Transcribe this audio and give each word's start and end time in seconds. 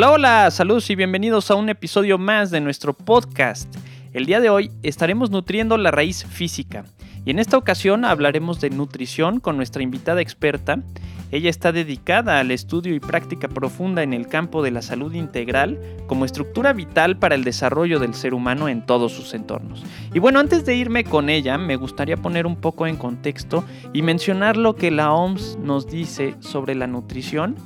Hola, 0.00 0.12
hola, 0.12 0.50
saludos 0.50 0.88
y 0.88 0.94
bienvenidos 0.94 1.50
a 1.50 1.56
un 1.56 1.68
episodio 1.68 2.16
más 2.16 2.50
de 2.50 2.62
nuestro 2.62 2.94
podcast. 2.94 3.70
El 4.14 4.24
día 4.24 4.40
de 4.40 4.48
hoy 4.48 4.70
estaremos 4.82 5.30
nutriendo 5.30 5.76
la 5.76 5.90
raíz 5.90 6.24
física 6.24 6.86
y 7.26 7.30
en 7.30 7.38
esta 7.38 7.58
ocasión 7.58 8.06
hablaremos 8.06 8.62
de 8.62 8.70
nutrición 8.70 9.40
con 9.40 9.58
nuestra 9.58 9.82
invitada 9.82 10.22
experta. 10.22 10.82
Ella 11.30 11.50
está 11.50 11.70
dedicada 11.70 12.40
al 12.40 12.50
estudio 12.50 12.94
y 12.94 12.98
práctica 12.98 13.46
profunda 13.46 14.02
en 14.02 14.14
el 14.14 14.26
campo 14.26 14.62
de 14.62 14.70
la 14.70 14.80
salud 14.80 15.12
integral 15.12 15.78
como 16.06 16.24
estructura 16.24 16.72
vital 16.72 17.18
para 17.18 17.34
el 17.34 17.44
desarrollo 17.44 17.98
del 17.98 18.14
ser 18.14 18.32
humano 18.32 18.70
en 18.70 18.86
todos 18.86 19.12
sus 19.12 19.34
entornos. 19.34 19.84
Y 20.14 20.18
bueno, 20.18 20.38
antes 20.38 20.64
de 20.64 20.76
irme 20.76 21.04
con 21.04 21.28
ella, 21.28 21.58
me 21.58 21.76
gustaría 21.76 22.16
poner 22.16 22.46
un 22.46 22.56
poco 22.56 22.86
en 22.86 22.96
contexto 22.96 23.66
y 23.92 24.00
mencionar 24.00 24.56
lo 24.56 24.76
que 24.76 24.90
la 24.90 25.12
OMS 25.12 25.58
nos 25.62 25.88
dice 25.88 26.36
sobre 26.40 26.74
la 26.74 26.86
nutrición 26.86 27.56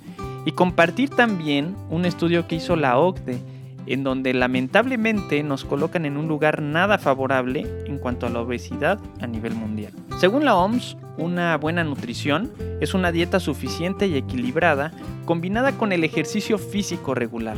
y 0.45 0.53
compartir 0.53 1.11
también 1.11 1.75
un 1.91 2.05
estudio 2.05 2.47
que 2.47 2.57
hizo 2.57 2.77
la 2.77 2.98
OCDE, 2.98 3.39
en 3.87 4.05
donde 4.05 4.33
lamentablemente 4.33 5.43
nos 5.43 5.65
colocan 5.65 6.07
en 6.07 6.16
un 6.16 6.29
lugar 6.29 6.62
nada 6.62 6.98
favorable 6.98 7.66
en 7.87 7.98
cuanto 7.98 8.27
a 8.27 8.30
la 8.30 8.41
obesidad 8.41 8.99
a 9.21 9.27
nivel 9.27 9.55
mundial. 9.55 9.93
Según 10.19 10.45
la 10.45 10.57
OMS, 10.57 10.97
una 11.19 11.57
buena 11.57 11.85
nutrición 11.85 12.52
es 12.80 12.95
una 12.95 13.12
dieta 13.12 13.41
suficiente 13.41 14.07
y 14.07 14.16
equilibrada 14.16 14.93
combinada 15.25 15.73
con 15.73 15.93
el 15.93 16.05
ejercicio 16.05 16.59
físico 16.59 17.15
regular. 17.15 17.57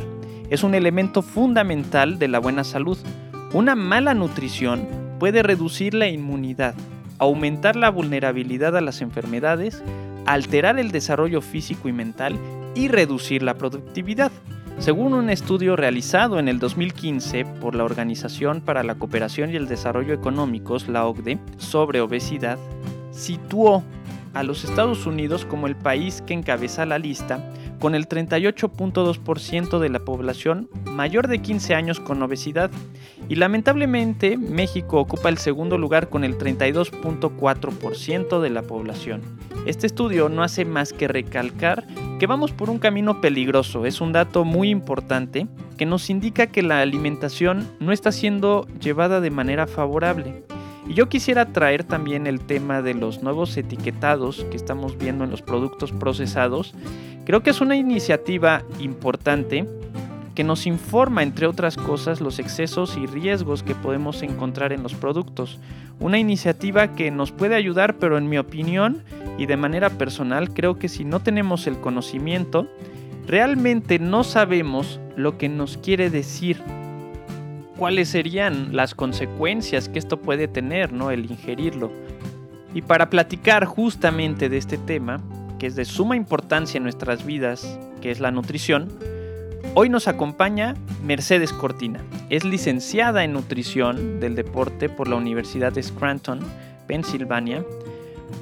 Es 0.49 0.63
un 0.63 0.75
elemento 0.75 1.21
fundamental 1.21 2.19
de 2.19 2.27
la 2.27 2.39
buena 2.39 2.63
salud. 2.63 2.97
Una 3.53 3.75
mala 3.75 4.13
nutrición 4.13 4.87
puede 5.19 5.43
reducir 5.43 5.93
la 5.93 6.07
inmunidad, 6.07 6.75
aumentar 7.19 7.75
la 7.75 7.89
vulnerabilidad 7.89 8.75
a 8.77 8.81
las 8.81 9.01
enfermedades, 9.01 9.83
alterar 10.25 10.77
el 10.77 10.91
desarrollo 10.91 11.41
físico 11.41 11.89
y 11.89 11.93
mental 11.93 12.37
y 12.77 12.87
reducir 12.89 13.41
la 13.41 13.55
productividad. 13.55 14.31
Según 14.77 15.15
un 15.15 15.31
estudio 15.31 15.75
realizado 15.75 16.37
en 16.37 16.47
el 16.47 16.59
2015 16.59 17.43
por 17.59 17.73
la 17.73 17.83
Organización 17.83 18.61
para 18.61 18.83
la 18.83 18.95
Cooperación 18.95 19.51
y 19.51 19.55
el 19.55 19.67
Desarrollo 19.67 20.13
Económicos, 20.13 20.87
la 20.87 21.07
OCDE, 21.07 21.39
sobre 21.57 22.01
obesidad, 22.01 22.59
situó 23.11 23.83
a 24.35 24.43
los 24.43 24.63
Estados 24.63 25.07
Unidos 25.07 25.45
como 25.45 25.65
el 25.65 25.75
país 25.75 26.21
que 26.21 26.35
encabeza 26.35 26.85
la 26.85 26.99
lista, 26.99 27.51
con 27.79 27.95
el 27.95 28.07
38.2% 28.07 29.79
de 29.79 29.89
la 29.89 29.99
población 29.99 30.69
mayor 30.85 31.27
de 31.27 31.41
15 31.41 31.73
años 31.73 31.99
con 31.99 32.21
obesidad, 32.21 32.69
y 33.27 33.35
lamentablemente 33.35 34.37
México 34.37 34.99
ocupa 34.99 35.29
el 35.29 35.39
segundo 35.39 35.79
lugar 35.79 36.09
con 36.09 36.23
el 36.23 36.37
32.4% 36.37 38.39
de 38.39 38.49
la 38.51 38.61
población. 38.61 39.21
Este 39.65 39.87
estudio 39.87 40.29
no 40.29 40.43
hace 40.43 40.65
más 40.65 40.93
que 40.93 41.07
recalcar 41.07 41.87
que 42.19 42.27
vamos 42.27 42.51
por 42.51 42.69
un 42.69 42.79
camino 42.79 43.21
peligroso. 43.21 43.85
Es 43.85 44.01
un 44.01 44.11
dato 44.11 44.43
muy 44.43 44.69
importante 44.69 45.47
que 45.77 45.85
nos 45.85 46.09
indica 46.09 46.47
que 46.47 46.63
la 46.63 46.81
alimentación 46.81 47.69
no 47.79 47.91
está 47.91 48.11
siendo 48.11 48.67
llevada 48.79 49.21
de 49.21 49.29
manera 49.29 49.67
favorable. 49.67 50.43
Y 50.87 50.93
yo 50.93 51.09
quisiera 51.09 51.45
traer 51.53 51.83
también 51.83 52.25
el 52.25 52.39
tema 52.39 52.81
de 52.81 52.93
los 52.93 53.21
nuevos 53.21 53.55
etiquetados 53.57 54.45
que 54.49 54.57
estamos 54.57 54.97
viendo 54.97 55.25
en 55.25 55.31
los 55.31 55.41
productos 55.41 55.91
procesados. 55.91 56.73
Creo 57.25 57.43
que 57.43 57.51
es 57.51 57.61
una 57.61 57.75
iniciativa 57.75 58.63
importante 58.79 59.67
que 60.37 60.43
nos 60.43 60.67
informa, 60.67 61.23
entre 61.23 61.47
otras 61.47 61.77
cosas, 61.77 62.21
los 62.21 62.37
excesos 62.37 62.95
y 62.95 63.07
riesgos 63.07 63.63
que 63.63 63.73
podemos 63.73 64.21
encontrar 64.21 64.71
en 64.71 64.83
los 64.83 64.93
productos. 64.93 65.57
Una 65.99 66.19
iniciativa 66.19 66.89
que 66.93 67.09
nos 67.09 67.31
puede 67.31 67.55
ayudar, 67.55 67.97
pero 67.97 68.19
en 68.19 68.29
mi 68.29 68.37
opinión 68.37 69.01
y 69.39 69.47
de 69.47 69.57
manera 69.57 69.89
personal 69.89 70.53
creo 70.53 70.77
que 70.77 70.89
si 70.89 71.05
no 71.05 71.21
tenemos 71.21 71.65
el 71.65 71.79
conocimiento, 71.79 72.67
realmente 73.25 73.97
no 73.97 74.23
sabemos 74.23 74.99
lo 75.15 75.39
que 75.39 75.49
nos 75.49 75.77
quiere 75.77 76.11
decir. 76.11 76.61
¿Cuáles 77.75 78.09
serían 78.09 78.75
las 78.75 78.93
consecuencias 78.93 79.89
que 79.89 79.97
esto 79.97 80.21
puede 80.21 80.47
tener, 80.47 80.93
¿no? 80.93 81.09
El 81.09 81.31
ingerirlo. 81.31 81.91
Y 82.75 82.83
para 82.83 83.09
platicar 83.09 83.65
justamente 83.65 84.49
de 84.49 84.57
este 84.59 84.77
tema, 84.77 85.19
que 85.57 85.65
es 85.65 85.75
de 85.75 85.85
suma 85.85 86.15
importancia 86.15 86.77
en 86.77 86.83
nuestras 86.83 87.25
vidas, 87.25 87.79
que 88.01 88.11
es 88.11 88.19
la 88.19 88.29
nutrición, 88.29 88.89
hoy 89.79 89.89
nos 89.89 90.07
acompaña 90.07 90.73
Mercedes 91.03 91.53
Cortina. 91.53 92.01
Es 92.31 92.43
licenciada 92.43 93.23
en 93.23 93.33
nutrición 93.33 94.19
del 94.19 94.33
deporte 94.33 94.89
por 94.89 95.07
la 95.07 95.17
Universidad 95.17 95.71
de 95.71 95.83
Scranton, 95.83 96.39
Pensilvania. 96.87 97.63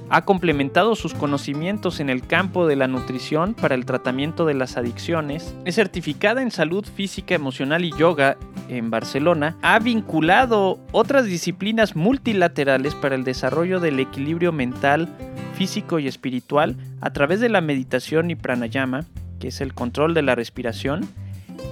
Ha 0.10 0.24
complementado 0.24 0.96
sus 0.96 1.14
conocimientos 1.14 2.00
en 2.00 2.10
el 2.10 2.26
campo 2.26 2.68
de 2.68 2.78
la 2.78 2.88
nutrición 2.88 3.54
para 3.54 3.76
el 3.76 3.86
tratamiento 3.86 4.46
de 4.46 4.54
las 4.54 4.78
adicciones, 4.78 5.54
es 5.66 5.76
certificada 5.76 6.42
en 6.42 6.52
salud 6.52 6.86
física, 6.86 7.36
emocional 7.36 7.84
y 7.84 7.92
yoga 7.92 8.38
en 8.70 8.90
Barcelona, 8.90 9.58
ha 9.62 9.78
vinculado 9.80 10.80
otras 10.94 11.26
disciplinas 11.26 11.98
multilaterales 11.98 12.96
para 12.96 13.16
el 13.16 13.26
desarrollo 13.26 13.82
del 13.82 14.00
equilibrio 14.00 14.54
mental, 14.54 15.10
físico 15.56 16.00
y 16.00 16.08
espiritual 16.08 16.78
a 17.02 17.12
través 17.12 17.42
de 17.42 17.50
la 17.50 17.60
meditación 17.60 18.32
y 18.32 18.36
pranayama, 18.36 19.04
que 19.42 19.50
es 19.50 19.60
el 19.60 19.74
control 19.74 20.14
de 20.14 20.22
la 20.22 20.36
respiración, 20.36 21.06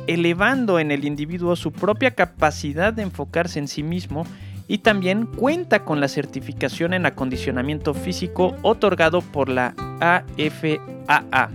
elevando 0.07 0.79
en 0.79 0.91
el 0.91 1.05
individuo 1.05 1.55
su 1.55 1.71
propia 1.71 2.11
capacidad 2.11 2.93
de 2.93 3.03
enfocarse 3.03 3.59
en 3.59 3.67
sí 3.67 3.83
mismo 3.83 4.25
y 4.67 4.79
también 4.79 5.25
cuenta 5.25 5.83
con 5.83 5.99
la 5.99 6.07
certificación 6.07 6.93
en 6.93 7.05
acondicionamiento 7.05 7.93
físico 7.93 8.55
otorgado 8.61 9.21
por 9.21 9.49
la 9.49 9.75
AFAA, 9.99 11.49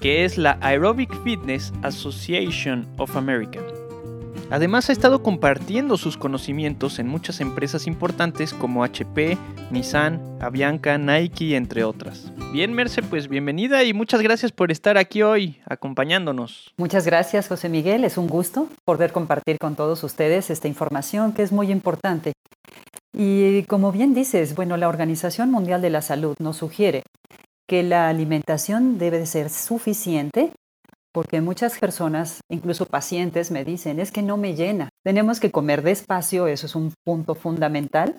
que 0.00 0.24
es 0.24 0.38
la 0.38 0.58
Aerobic 0.60 1.12
Fitness 1.24 1.72
Association 1.82 2.86
of 2.98 3.16
America. 3.16 3.60
Además 4.50 4.88
ha 4.88 4.92
estado 4.92 5.22
compartiendo 5.22 5.98
sus 5.98 6.16
conocimientos 6.16 6.98
en 6.98 7.06
muchas 7.06 7.40
empresas 7.40 7.86
importantes 7.86 8.54
como 8.54 8.82
HP, 8.82 9.36
Nissan, 9.70 10.38
Avianca, 10.40 10.96
Nike, 10.96 11.54
entre 11.54 11.84
otras. 11.84 12.32
Bien, 12.50 12.72
Merce, 12.72 13.02
pues 13.02 13.28
bienvenida 13.28 13.84
y 13.84 13.92
muchas 13.92 14.22
gracias 14.22 14.50
por 14.52 14.72
estar 14.72 14.96
aquí 14.96 15.20
hoy 15.20 15.60
acompañándonos. 15.66 16.72
Muchas 16.78 17.04
gracias, 17.04 17.48
José 17.48 17.68
Miguel. 17.68 18.04
Es 18.04 18.16
un 18.16 18.26
gusto 18.26 18.70
poder 18.86 19.12
compartir 19.12 19.58
con 19.58 19.76
todos 19.76 20.02
ustedes 20.02 20.48
esta 20.48 20.66
información 20.66 21.34
que 21.34 21.42
es 21.42 21.52
muy 21.52 21.70
importante. 21.70 22.32
Y 23.12 23.64
como 23.64 23.92
bien 23.92 24.14
dices, 24.14 24.54
bueno, 24.54 24.78
la 24.78 24.88
Organización 24.88 25.50
Mundial 25.50 25.82
de 25.82 25.90
la 25.90 26.00
Salud 26.00 26.36
nos 26.38 26.56
sugiere 26.56 27.02
que 27.66 27.82
la 27.82 28.08
alimentación 28.08 28.96
debe 28.96 29.26
ser 29.26 29.50
suficiente 29.50 30.52
porque 31.12 31.40
muchas 31.40 31.78
personas, 31.78 32.40
incluso 32.48 32.86
pacientes, 32.86 33.50
me 33.50 33.64
dicen, 33.64 34.00
es 34.00 34.12
que 34.12 34.22
no 34.22 34.36
me 34.36 34.54
llena. 34.54 34.88
Tenemos 35.02 35.40
que 35.40 35.50
comer 35.50 35.82
despacio, 35.82 36.46
eso 36.46 36.66
es 36.66 36.74
un 36.74 36.92
punto 37.04 37.34
fundamental 37.34 38.16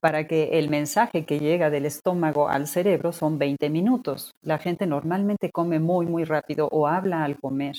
para 0.00 0.26
que 0.26 0.58
el 0.58 0.68
mensaje 0.68 1.24
que 1.24 1.38
llega 1.38 1.70
del 1.70 1.86
estómago 1.86 2.50
al 2.50 2.66
cerebro 2.66 3.12
son 3.12 3.38
20 3.38 3.70
minutos. 3.70 4.32
La 4.42 4.58
gente 4.58 4.86
normalmente 4.86 5.50
come 5.50 5.78
muy, 5.78 6.04
muy 6.04 6.24
rápido 6.24 6.68
o 6.70 6.86
habla 6.86 7.24
al 7.24 7.38
comer. 7.40 7.76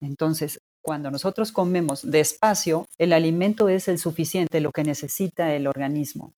Entonces, 0.00 0.60
cuando 0.82 1.10
nosotros 1.10 1.50
comemos 1.50 2.08
despacio, 2.08 2.86
el 2.98 3.12
alimento 3.12 3.68
es 3.68 3.88
el 3.88 3.98
suficiente, 3.98 4.60
lo 4.60 4.70
que 4.70 4.84
necesita 4.84 5.52
el 5.52 5.66
organismo. 5.66 6.32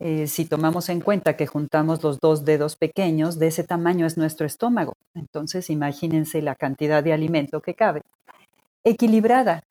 Eh, 0.00 0.28
si 0.28 0.44
tomamos 0.44 0.88
en 0.90 1.00
cuenta 1.00 1.36
que 1.36 1.46
juntamos 1.46 2.02
los 2.02 2.20
dos 2.20 2.44
dedos 2.44 2.76
pequeños, 2.76 3.38
de 3.38 3.48
ese 3.48 3.64
tamaño 3.64 4.06
es 4.06 4.16
nuestro 4.16 4.46
estómago. 4.46 4.94
Entonces, 5.14 5.70
imagínense 5.70 6.40
la 6.40 6.54
cantidad 6.54 7.02
de 7.02 7.12
alimento 7.12 7.60
que 7.60 7.74
cabe. 7.74 8.02
Equilibrada, 8.84 9.64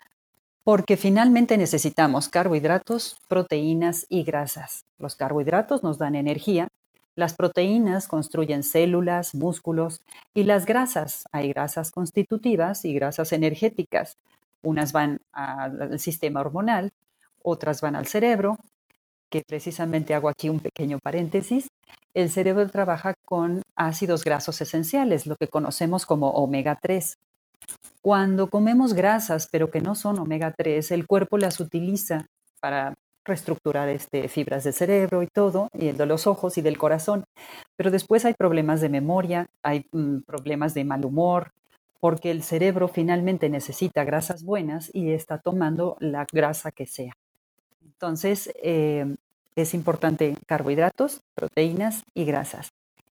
porque 0.66 0.98
finalmente 0.98 1.58
necesitamos 1.58 2.28
carbohidratos, 2.28 3.18
proteínas 3.30 4.06
y 4.10 4.24
grasas. 4.24 4.84
Los 5.00 5.16
carbohidratos 5.16 5.82
nos 5.82 5.98
dan 5.98 6.16
energía, 6.16 6.68
las 7.16 7.34
proteínas 7.34 8.08
construyen 8.08 8.64
células, 8.64 9.34
músculos 9.34 10.02
y 10.34 10.44
las 10.44 10.66
grasas, 10.66 11.24
hay 11.32 11.50
grasas 11.50 11.90
constitutivas 11.90 12.84
y 12.84 12.94
grasas 12.94 13.32
energéticas. 13.32 14.18
Unas 14.62 14.92
van 14.92 15.22
al 15.32 16.00
sistema 16.00 16.42
hormonal, 16.42 16.92
otras 17.42 17.80
van 17.80 17.96
al 17.96 18.08
cerebro 18.08 18.58
que 19.30 19.44
precisamente 19.48 20.14
hago 20.14 20.30
aquí 20.30 20.50
un 20.50 20.60
pequeño 20.60 21.00
paréntesis, 21.04 21.68
el 22.14 22.30
cerebro 22.30 22.68
trabaja 22.70 23.14
con 23.26 23.62
ácidos 23.76 24.24
grasos 24.24 24.60
esenciales, 24.62 25.28
lo 25.28 25.36
que 25.36 25.48
conocemos 25.48 26.06
como 26.06 26.30
omega 26.32 26.78
3. 26.82 27.18
Cuando 28.02 28.50
comemos 28.50 28.94
grasas, 28.94 29.48
pero 29.52 29.70
que 29.70 29.82
no 29.82 29.96
son 29.96 30.20
omega 30.20 30.54
3, 30.58 30.92
el 30.92 31.06
cuerpo 31.06 31.38
las 31.38 31.60
utiliza 31.60 32.26
para 32.60 32.96
reestructurar 33.26 33.90
este, 33.90 34.30
fibras 34.30 34.64
del 34.64 34.74
cerebro 34.74 35.22
y 35.22 35.28
todo, 35.28 35.68
y 35.74 35.92
de 35.92 36.06
los 36.06 36.28
ojos 36.28 36.58
y 36.58 36.62
del 36.62 36.78
corazón. 36.78 37.26
Pero 37.76 37.92
después 37.92 38.26
hay 38.26 38.34
problemas 38.34 38.82
de 38.82 38.90
memoria, 38.90 39.48
hay 39.62 39.86
mm, 39.92 40.22
problemas 40.26 40.74
de 40.74 40.86
mal 40.86 41.06
humor, 41.06 41.52
porque 42.00 42.32
el 42.32 42.42
cerebro 42.44 42.88
finalmente 42.88 43.50
necesita 43.50 44.04
grasas 44.06 44.44
buenas 44.44 44.90
y 44.94 45.12
está 45.12 45.40
tomando 45.40 45.98
la 46.00 46.26
grasa 46.32 46.72
que 46.72 46.86
sea. 46.86 47.14
Entonces, 48.00 48.52
eh, 48.62 49.16
es 49.56 49.74
importante 49.74 50.38
carbohidratos, 50.46 51.22
proteínas 51.34 52.04
y 52.14 52.26
grasas. 52.26 52.70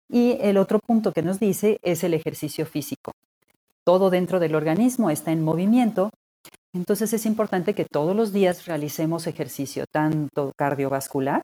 Y 0.08 0.38
el 0.40 0.56
otro 0.56 0.78
punto 0.78 1.12
que 1.12 1.22
nos 1.22 1.38
dice 1.38 1.78
es 1.82 2.02
el 2.02 2.14
ejercicio 2.14 2.66
físico. 2.66 3.12
todo 3.84 4.10
dentro 4.10 4.38
del 4.38 4.54
organismo 4.54 5.10
está 5.10 5.32
en 5.32 5.42
movimiento. 5.42 6.10
Entonces 6.72 7.12
es 7.12 7.26
importante 7.26 7.74
que 7.74 7.84
todos 7.84 8.14
los 8.14 8.32
días 8.32 8.66
realicemos 8.66 9.26
ejercicio, 9.26 9.84
tanto 9.90 10.52
cardiovascular 10.56 11.42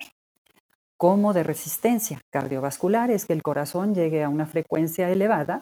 como 0.96 1.32
de 1.32 1.42
resistencia. 1.42 2.20
Cardiovascular 2.30 3.10
es 3.10 3.24
que 3.26 3.32
el 3.32 3.42
corazón 3.42 3.94
llegue 3.94 4.22
a 4.22 4.28
una 4.28 4.46
frecuencia 4.46 5.10
elevada 5.10 5.60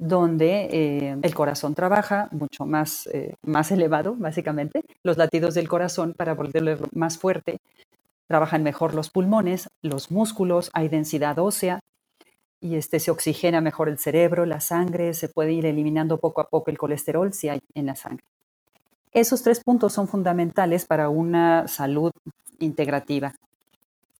donde 0.00 0.68
eh, 0.72 1.16
el 1.20 1.34
corazón 1.34 1.74
trabaja 1.74 2.28
mucho 2.32 2.64
más, 2.64 3.06
eh, 3.08 3.34
más 3.42 3.70
elevado, 3.70 4.16
básicamente. 4.16 4.82
Los 5.04 5.18
latidos 5.18 5.54
del 5.54 5.68
corazón, 5.68 6.14
para 6.16 6.32
volverlo 6.32 6.78
más 6.94 7.18
fuerte, 7.18 7.58
trabajan 8.26 8.62
mejor 8.62 8.94
los 8.94 9.10
pulmones, 9.10 9.68
los 9.82 10.10
músculos, 10.10 10.70
hay 10.72 10.88
densidad 10.88 11.38
ósea 11.38 11.80
y 12.62 12.76
este, 12.76 12.98
se 12.98 13.10
oxigena 13.10 13.60
mejor 13.60 13.90
el 13.90 13.98
cerebro, 13.98 14.46
la 14.46 14.60
sangre, 14.60 15.12
se 15.12 15.28
puede 15.28 15.52
ir 15.52 15.66
eliminando 15.66 16.16
poco 16.16 16.40
a 16.40 16.48
poco 16.48 16.70
el 16.70 16.78
colesterol 16.78 17.34
si 17.34 17.50
hay 17.50 17.60
en 17.74 17.84
la 17.84 17.94
sangre. 17.94 18.24
Esos 19.12 19.42
tres 19.42 19.62
puntos 19.62 19.92
son 19.92 20.08
fundamentales 20.08 20.86
para 20.86 21.10
una 21.10 21.68
salud 21.68 22.12
integrativa. 22.58 23.34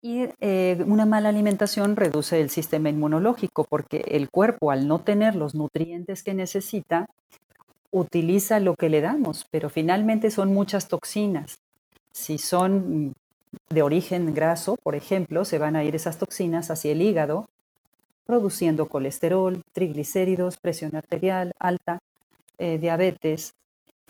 Y 0.01 0.29
eh, 0.39 0.83
una 0.87 1.05
mala 1.05 1.29
alimentación 1.29 1.95
reduce 1.95 2.41
el 2.41 2.49
sistema 2.49 2.89
inmunológico 2.89 3.65
porque 3.65 4.03
el 4.07 4.29
cuerpo, 4.29 4.71
al 4.71 4.87
no 4.87 4.99
tener 4.99 5.35
los 5.35 5.53
nutrientes 5.53 6.23
que 6.23 6.33
necesita, 6.33 7.07
utiliza 7.91 8.59
lo 8.59 8.75
que 8.75 8.89
le 8.89 9.01
damos, 9.01 9.45
pero 9.51 9.69
finalmente 9.69 10.31
son 10.31 10.53
muchas 10.53 10.87
toxinas. 10.87 11.59
Si 12.11 12.37
son 12.37 13.13
de 13.69 13.81
origen 13.83 14.33
graso, 14.33 14.75
por 14.81 14.95
ejemplo, 14.95 15.45
se 15.45 15.59
van 15.59 15.75
a 15.75 15.83
ir 15.83 15.95
esas 15.95 16.17
toxinas 16.17 16.71
hacia 16.71 16.93
el 16.93 17.01
hígado, 17.01 17.47
produciendo 18.25 18.87
colesterol, 18.87 19.61
triglicéridos, 19.73 20.57
presión 20.57 20.95
arterial 20.95 21.53
alta, 21.59 21.99
eh, 22.57 22.77
diabetes, 22.77 23.53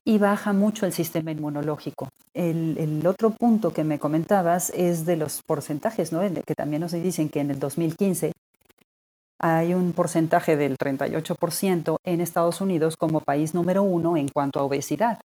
y 0.04 0.18
baja 0.18 0.54
mucho 0.54 0.86
el 0.86 0.94
sistema 0.94 1.32
inmunológico. 1.32 2.10
El, 2.34 3.06
otro 3.06 3.32
punto 3.32 3.72
que 3.72 3.84
me 3.84 4.00
comentabas 4.00 4.72
es 4.72 5.06
de 5.06 5.16
los 5.16 5.42
porcentajes, 5.44 6.12
¿no? 6.12 6.22
que 6.46 6.56
también 6.56 6.82
nos 6.82 6.92
dicen 6.92 7.30
que 7.30 7.40
en 7.40 7.52
el 7.52 7.60
2015 7.60 8.32
hay 9.40 9.74
un 9.74 9.94
porcentaje 9.94 10.56
del 10.56 10.78
38% 10.78 11.98
en 12.04 12.22
Estados 12.22 12.62
Unidos 12.62 12.96
como 12.96 13.22
país 13.22 13.54
número 13.54 13.84
uno 13.84 14.18
en 14.18 14.28
cuanto 14.28 14.60
a 14.60 14.64
obesidad 14.64 15.20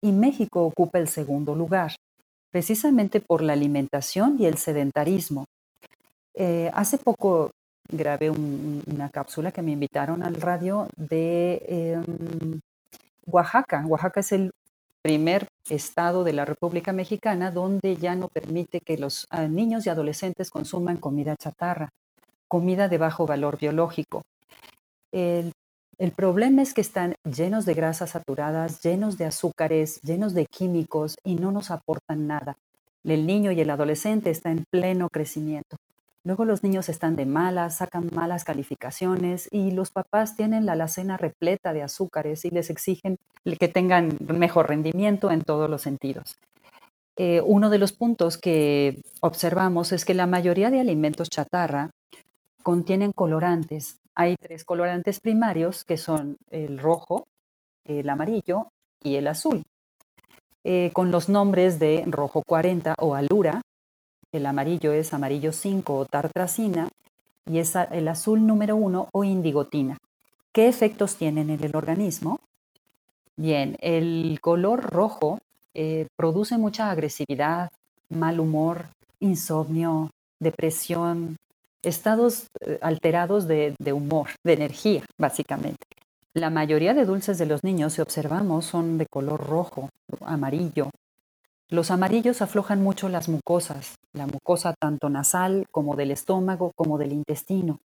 y 0.00 0.12
México 0.12 0.64
ocupa 0.64 0.98
el 0.98 1.08
segundo 1.08 1.54
lugar, 1.54 1.96
precisamente 2.50 3.20
por 3.20 3.42
la 3.42 3.52
alimentación 3.52 4.36
y 4.38 4.46
el 4.46 4.56
sedentarismo. 4.56 5.44
Eh, 6.34 6.70
hace 6.72 6.98
poco 6.98 7.50
grabé 7.90 8.30
una 8.30 9.08
cápsula 9.10 9.50
que 9.50 9.62
me 9.62 9.72
invitaron 9.72 10.22
al 10.22 10.34
radio 10.40 10.88
de 10.96 11.62
em, 11.66 12.60
Oaxaca. 13.30 13.84
Oaxaca 13.86 14.20
es 14.20 14.32
el 14.32 14.52
primer 15.02 15.46
estado 15.68 16.24
de 16.24 16.32
la 16.32 16.44
República 16.44 16.92
Mexicana 16.92 17.50
donde 17.50 17.96
ya 17.96 18.14
no 18.14 18.28
permite 18.28 18.80
que 18.80 18.98
los 18.98 19.26
ah, 19.30 19.46
niños 19.46 19.86
y 19.86 19.90
adolescentes 19.90 20.50
consuman 20.50 20.96
comida 20.96 21.36
chatarra, 21.36 21.90
comida 22.48 22.88
de 22.88 22.98
bajo 22.98 23.26
valor 23.26 23.58
biológico. 23.58 24.22
El, 25.12 25.52
el 25.98 26.12
problema 26.12 26.62
es 26.62 26.74
que 26.74 26.80
están 26.80 27.14
llenos 27.24 27.64
de 27.64 27.74
grasas 27.74 28.10
saturadas, 28.10 28.82
llenos 28.82 29.18
de 29.18 29.26
azúcares, 29.26 30.00
llenos 30.02 30.34
de 30.34 30.46
químicos 30.46 31.16
y 31.24 31.34
no 31.34 31.52
nos 31.52 31.70
aportan 31.70 32.26
nada. 32.26 32.56
El 33.04 33.26
niño 33.26 33.52
y 33.52 33.60
el 33.60 33.70
adolescente 33.70 34.30
está 34.30 34.50
en 34.50 34.64
pleno 34.70 35.08
crecimiento. 35.08 35.76
Luego 36.28 36.44
los 36.44 36.62
niños 36.62 36.90
están 36.90 37.16
de 37.16 37.24
malas, 37.24 37.78
sacan 37.78 38.10
malas 38.12 38.44
calificaciones 38.44 39.48
y 39.50 39.70
los 39.70 39.90
papás 39.90 40.36
tienen 40.36 40.66
la 40.66 40.72
alacena 40.72 41.16
repleta 41.16 41.72
de 41.72 41.82
azúcares 41.82 42.44
y 42.44 42.50
les 42.50 42.68
exigen 42.68 43.16
que 43.58 43.68
tengan 43.68 44.18
mejor 44.20 44.68
rendimiento 44.68 45.30
en 45.30 45.40
todos 45.40 45.70
los 45.70 45.80
sentidos. 45.80 46.36
Eh, 47.16 47.40
uno 47.40 47.70
de 47.70 47.78
los 47.78 47.92
puntos 47.92 48.36
que 48.36 49.00
observamos 49.22 49.90
es 49.92 50.04
que 50.04 50.12
la 50.12 50.26
mayoría 50.26 50.70
de 50.70 50.80
alimentos 50.80 51.30
chatarra 51.30 51.92
contienen 52.62 53.12
colorantes. 53.12 53.96
Hay 54.14 54.36
tres 54.36 54.66
colorantes 54.66 55.20
primarios 55.20 55.82
que 55.82 55.96
son 55.96 56.36
el 56.50 56.78
rojo, 56.78 57.26
el 57.84 58.06
amarillo 58.06 58.66
y 59.02 59.14
el 59.14 59.28
azul, 59.28 59.62
eh, 60.62 60.90
con 60.92 61.10
los 61.10 61.30
nombres 61.30 61.78
de 61.78 62.04
rojo 62.06 62.42
40 62.46 62.96
o 62.98 63.14
alura, 63.14 63.62
el 64.32 64.46
amarillo 64.46 64.92
es 64.92 65.12
amarillo 65.14 65.52
5 65.52 65.94
o 65.96 66.04
tartracina 66.04 66.88
y 67.46 67.58
es 67.58 67.74
el 67.76 68.08
azul 68.08 68.46
número 68.46 68.76
1 68.76 69.08
o 69.12 69.24
indigotina. 69.24 69.98
¿Qué 70.52 70.68
efectos 70.68 71.16
tienen 71.16 71.50
en 71.50 71.62
el 71.62 71.76
organismo? 71.76 72.40
Bien, 73.36 73.76
el 73.80 74.38
color 74.40 74.82
rojo 74.82 75.38
eh, 75.74 76.06
produce 76.16 76.58
mucha 76.58 76.90
agresividad, 76.90 77.70
mal 78.10 78.40
humor, 78.40 78.86
insomnio, 79.20 80.10
depresión, 80.40 81.36
estados 81.82 82.48
eh, 82.60 82.78
alterados 82.82 83.46
de, 83.46 83.74
de 83.78 83.92
humor, 83.92 84.28
de 84.44 84.54
energía, 84.54 85.04
básicamente. 85.16 85.86
La 86.34 86.50
mayoría 86.50 86.94
de 86.94 87.04
dulces 87.04 87.38
de 87.38 87.46
los 87.46 87.64
niños, 87.64 87.94
si 87.94 88.00
observamos, 88.00 88.64
son 88.64 88.98
de 88.98 89.06
color 89.06 89.46
rojo, 89.46 89.88
amarillo, 90.20 90.90
los 91.70 91.90
amarillos 91.90 92.40
aflojan 92.40 92.82
mucho 92.82 93.08
las 93.08 93.28
mucosas, 93.28 93.96
la 94.12 94.26
mucosa 94.26 94.74
tanto 94.78 95.10
nasal 95.10 95.66
como 95.70 95.96
del 95.96 96.10
estómago 96.10 96.72
como 96.74 96.98
del 96.98 97.12
intestino. 97.12 97.80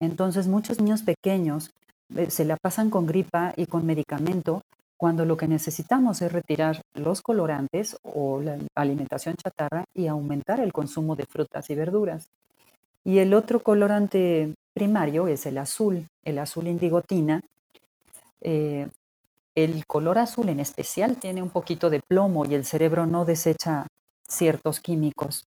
Entonces 0.00 0.46
muchos 0.46 0.80
niños 0.80 1.02
pequeños 1.02 1.70
eh, 2.14 2.30
se 2.30 2.44
la 2.44 2.56
pasan 2.56 2.90
con 2.90 3.06
gripa 3.06 3.54
y 3.56 3.66
con 3.66 3.86
medicamento 3.86 4.62
cuando 4.96 5.24
lo 5.24 5.36
que 5.36 5.48
necesitamos 5.48 6.22
es 6.22 6.32
retirar 6.32 6.82
los 6.94 7.22
colorantes 7.22 7.96
o 8.02 8.40
la 8.40 8.58
alimentación 8.74 9.36
chatarra 9.36 9.84
y 9.94 10.06
aumentar 10.06 10.60
el 10.60 10.72
consumo 10.72 11.16
de 11.16 11.26
frutas 11.26 11.68
y 11.70 11.74
verduras. 11.74 12.28
Y 13.04 13.18
el 13.18 13.34
otro 13.34 13.60
colorante 13.60 14.54
primario 14.72 15.28
es 15.28 15.46
el 15.46 15.58
azul, 15.58 16.06
el 16.24 16.38
azul 16.38 16.68
indigotina. 16.68 17.42
Eh, 18.40 18.88
el 19.54 19.86
color 19.86 20.18
azul 20.18 20.48
en 20.48 20.60
especial 20.60 21.16
tiene 21.16 21.42
un 21.42 21.50
poquito 21.50 21.90
de 21.90 22.00
plomo 22.00 22.44
y 22.44 22.54
el 22.54 22.64
cerebro 22.64 23.06
no 23.06 23.24
desecha 23.24 23.86
ciertos 24.28 24.80
químicos. 24.80 25.46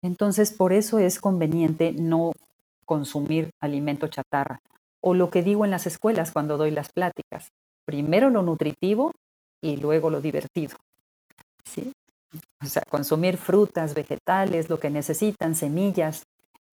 Entonces, 0.00 0.52
por 0.52 0.72
eso 0.72 0.98
es 0.98 1.20
conveniente 1.20 1.92
no 1.92 2.32
consumir 2.84 3.50
alimento 3.60 4.08
chatarra. 4.08 4.60
O 5.00 5.14
lo 5.14 5.30
que 5.30 5.42
digo 5.42 5.64
en 5.64 5.70
las 5.70 5.86
escuelas 5.86 6.32
cuando 6.32 6.56
doy 6.56 6.70
las 6.70 6.92
pláticas, 6.92 7.48
primero 7.84 8.30
lo 8.30 8.42
nutritivo 8.42 9.12
y 9.60 9.76
luego 9.76 10.10
lo 10.10 10.20
divertido. 10.20 10.76
¿Sí? 11.64 11.92
O 12.62 12.66
sea, 12.66 12.82
consumir 12.88 13.36
frutas, 13.36 13.94
vegetales, 13.94 14.70
lo 14.70 14.78
que 14.78 14.90
necesitan, 14.90 15.54
semillas, 15.54 16.24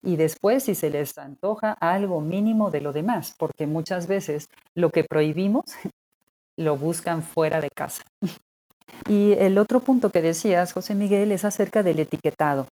y 0.02 0.16
después, 0.16 0.64
si 0.64 0.74
se 0.74 0.88
les 0.88 1.18
antoja, 1.18 1.72
algo 1.72 2.20
mínimo 2.20 2.70
de 2.70 2.80
lo 2.80 2.92
demás, 2.92 3.34
porque 3.38 3.66
muchas 3.66 4.06
veces 4.06 4.48
lo 4.74 4.90
que 4.90 5.04
prohibimos 5.04 5.64
lo 6.60 6.76
buscan 6.76 7.22
fuera 7.22 7.60
de 7.60 7.70
casa. 7.70 8.02
Y 9.08 9.32
el 9.32 9.58
otro 9.58 9.80
punto 9.80 10.10
que 10.10 10.20
decías, 10.20 10.72
José 10.72 10.94
Miguel, 10.94 11.32
es 11.32 11.44
acerca 11.44 11.82
del 11.82 12.00
etiquetado. 12.00 12.66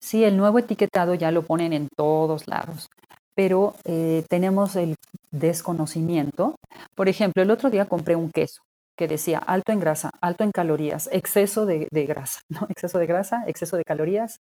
Sí, 0.00 0.24
el 0.24 0.36
nuevo 0.36 0.58
etiquetado 0.58 1.14
ya 1.14 1.30
lo 1.30 1.42
ponen 1.42 1.72
en 1.72 1.88
todos 1.96 2.48
lados, 2.48 2.88
pero 3.34 3.74
eh, 3.84 4.24
tenemos 4.28 4.74
el 4.76 4.96
desconocimiento. 5.30 6.56
Por 6.94 7.08
ejemplo, 7.08 7.42
el 7.42 7.50
otro 7.50 7.70
día 7.70 7.86
compré 7.86 8.16
un 8.16 8.30
queso 8.30 8.62
que 8.96 9.06
decía 9.06 9.38
alto 9.38 9.72
en 9.72 9.80
grasa, 9.80 10.10
alto 10.20 10.42
en 10.42 10.50
calorías, 10.50 11.08
exceso 11.12 11.66
de, 11.66 11.86
de 11.90 12.06
grasa, 12.06 12.40
¿no? 12.48 12.66
Exceso 12.68 12.98
de 12.98 13.06
grasa, 13.06 13.44
exceso 13.46 13.76
de 13.76 13.84
calorías 13.84 14.40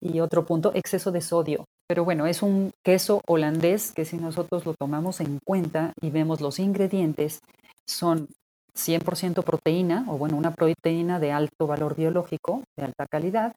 y 0.00 0.20
otro 0.20 0.44
punto, 0.44 0.72
exceso 0.74 1.10
de 1.10 1.22
sodio. 1.22 1.64
Pero 1.88 2.04
bueno, 2.04 2.26
es 2.26 2.42
un 2.42 2.72
queso 2.84 3.22
holandés 3.26 3.92
que 3.92 4.04
si 4.04 4.18
nosotros 4.18 4.66
lo 4.66 4.74
tomamos 4.74 5.20
en 5.20 5.38
cuenta 5.44 5.92
y 6.02 6.10
vemos 6.10 6.40
los 6.40 6.58
ingredientes, 6.58 7.40
son 7.86 8.28
100% 8.74 9.42
proteína, 9.42 10.04
o 10.08 10.18
bueno, 10.18 10.36
una 10.36 10.52
proteína 10.52 11.18
de 11.18 11.32
alto 11.32 11.66
valor 11.66 11.96
biológico, 11.96 12.62
de 12.76 12.84
alta 12.84 13.06
calidad. 13.06 13.56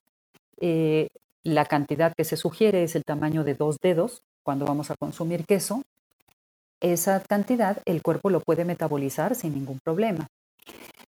Eh, 0.60 1.08
la 1.42 1.64
cantidad 1.64 2.14
que 2.16 2.24
se 2.24 2.36
sugiere 2.36 2.82
es 2.82 2.96
el 2.96 3.04
tamaño 3.04 3.44
de 3.44 3.54
dos 3.54 3.78
dedos 3.82 4.22
cuando 4.42 4.64
vamos 4.64 4.90
a 4.90 4.96
consumir 4.96 5.44
queso. 5.44 5.82
Esa 6.80 7.20
cantidad 7.20 7.82
el 7.84 8.02
cuerpo 8.02 8.30
lo 8.30 8.40
puede 8.40 8.64
metabolizar 8.64 9.34
sin 9.34 9.54
ningún 9.54 9.78
problema. 9.84 10.28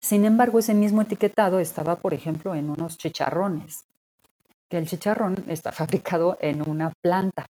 Sin 0.00 0.26
embargo, 0.26 0.58
ese 0.58 0.74
mismo 0.74 1.00
etiquetado 1.02 1.60
estaba, 1.60 1.96
por 1.96 2.12
ejemplo, 2.12 2.54
en 2.54 2.68
unos 2.68 2.98
chicharrones, 2.98 3.84
que 4.68 4.76
el 4.76 4.86
chicharrón 4.86 5.42
está 5.48 5.72
fabricado 5.72 6.36
en 6.40 6.68
una 6.68 6.92
planta 7.02 7.46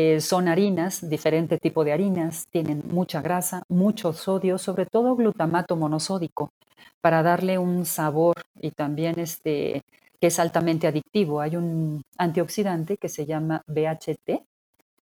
eh, 0.00 0.20
son 0.20 0.46
harinas, 0.46 1.08
diferente 1.10 1.58
tipo 1.58 1.82
de 1.82 1.92
harinas, 1.92 2.46
tienen 2.52 2.84
mucha 2.88 3.20
grasa, 3.20 3.64
mucho 3.68 4.12
sodio, 4.12 4.56
sobre 4.56 4.86
todo 4.86 5.16
glutamato 5.16 5.74
monosódico, 5.74 6.52
para 7.00 7.24
darle 7.24 7.58
un 7.58 7.84
sabor 7.84 8.36
y 8.60 8.70
también 8.70 9.18
este, 9.18 9.82
que 10.20 10.28
es 10.28 10.38
altamente 10.38 10.86
adictivo. 10.86 11.40
Hay 11.40 11.56
un 11.56 12.04
antioxidante 12.16 12.96
que 12.96 13.08
se 13.08 13.26
llama 13.26 13.64
BHT, 13.66 14.44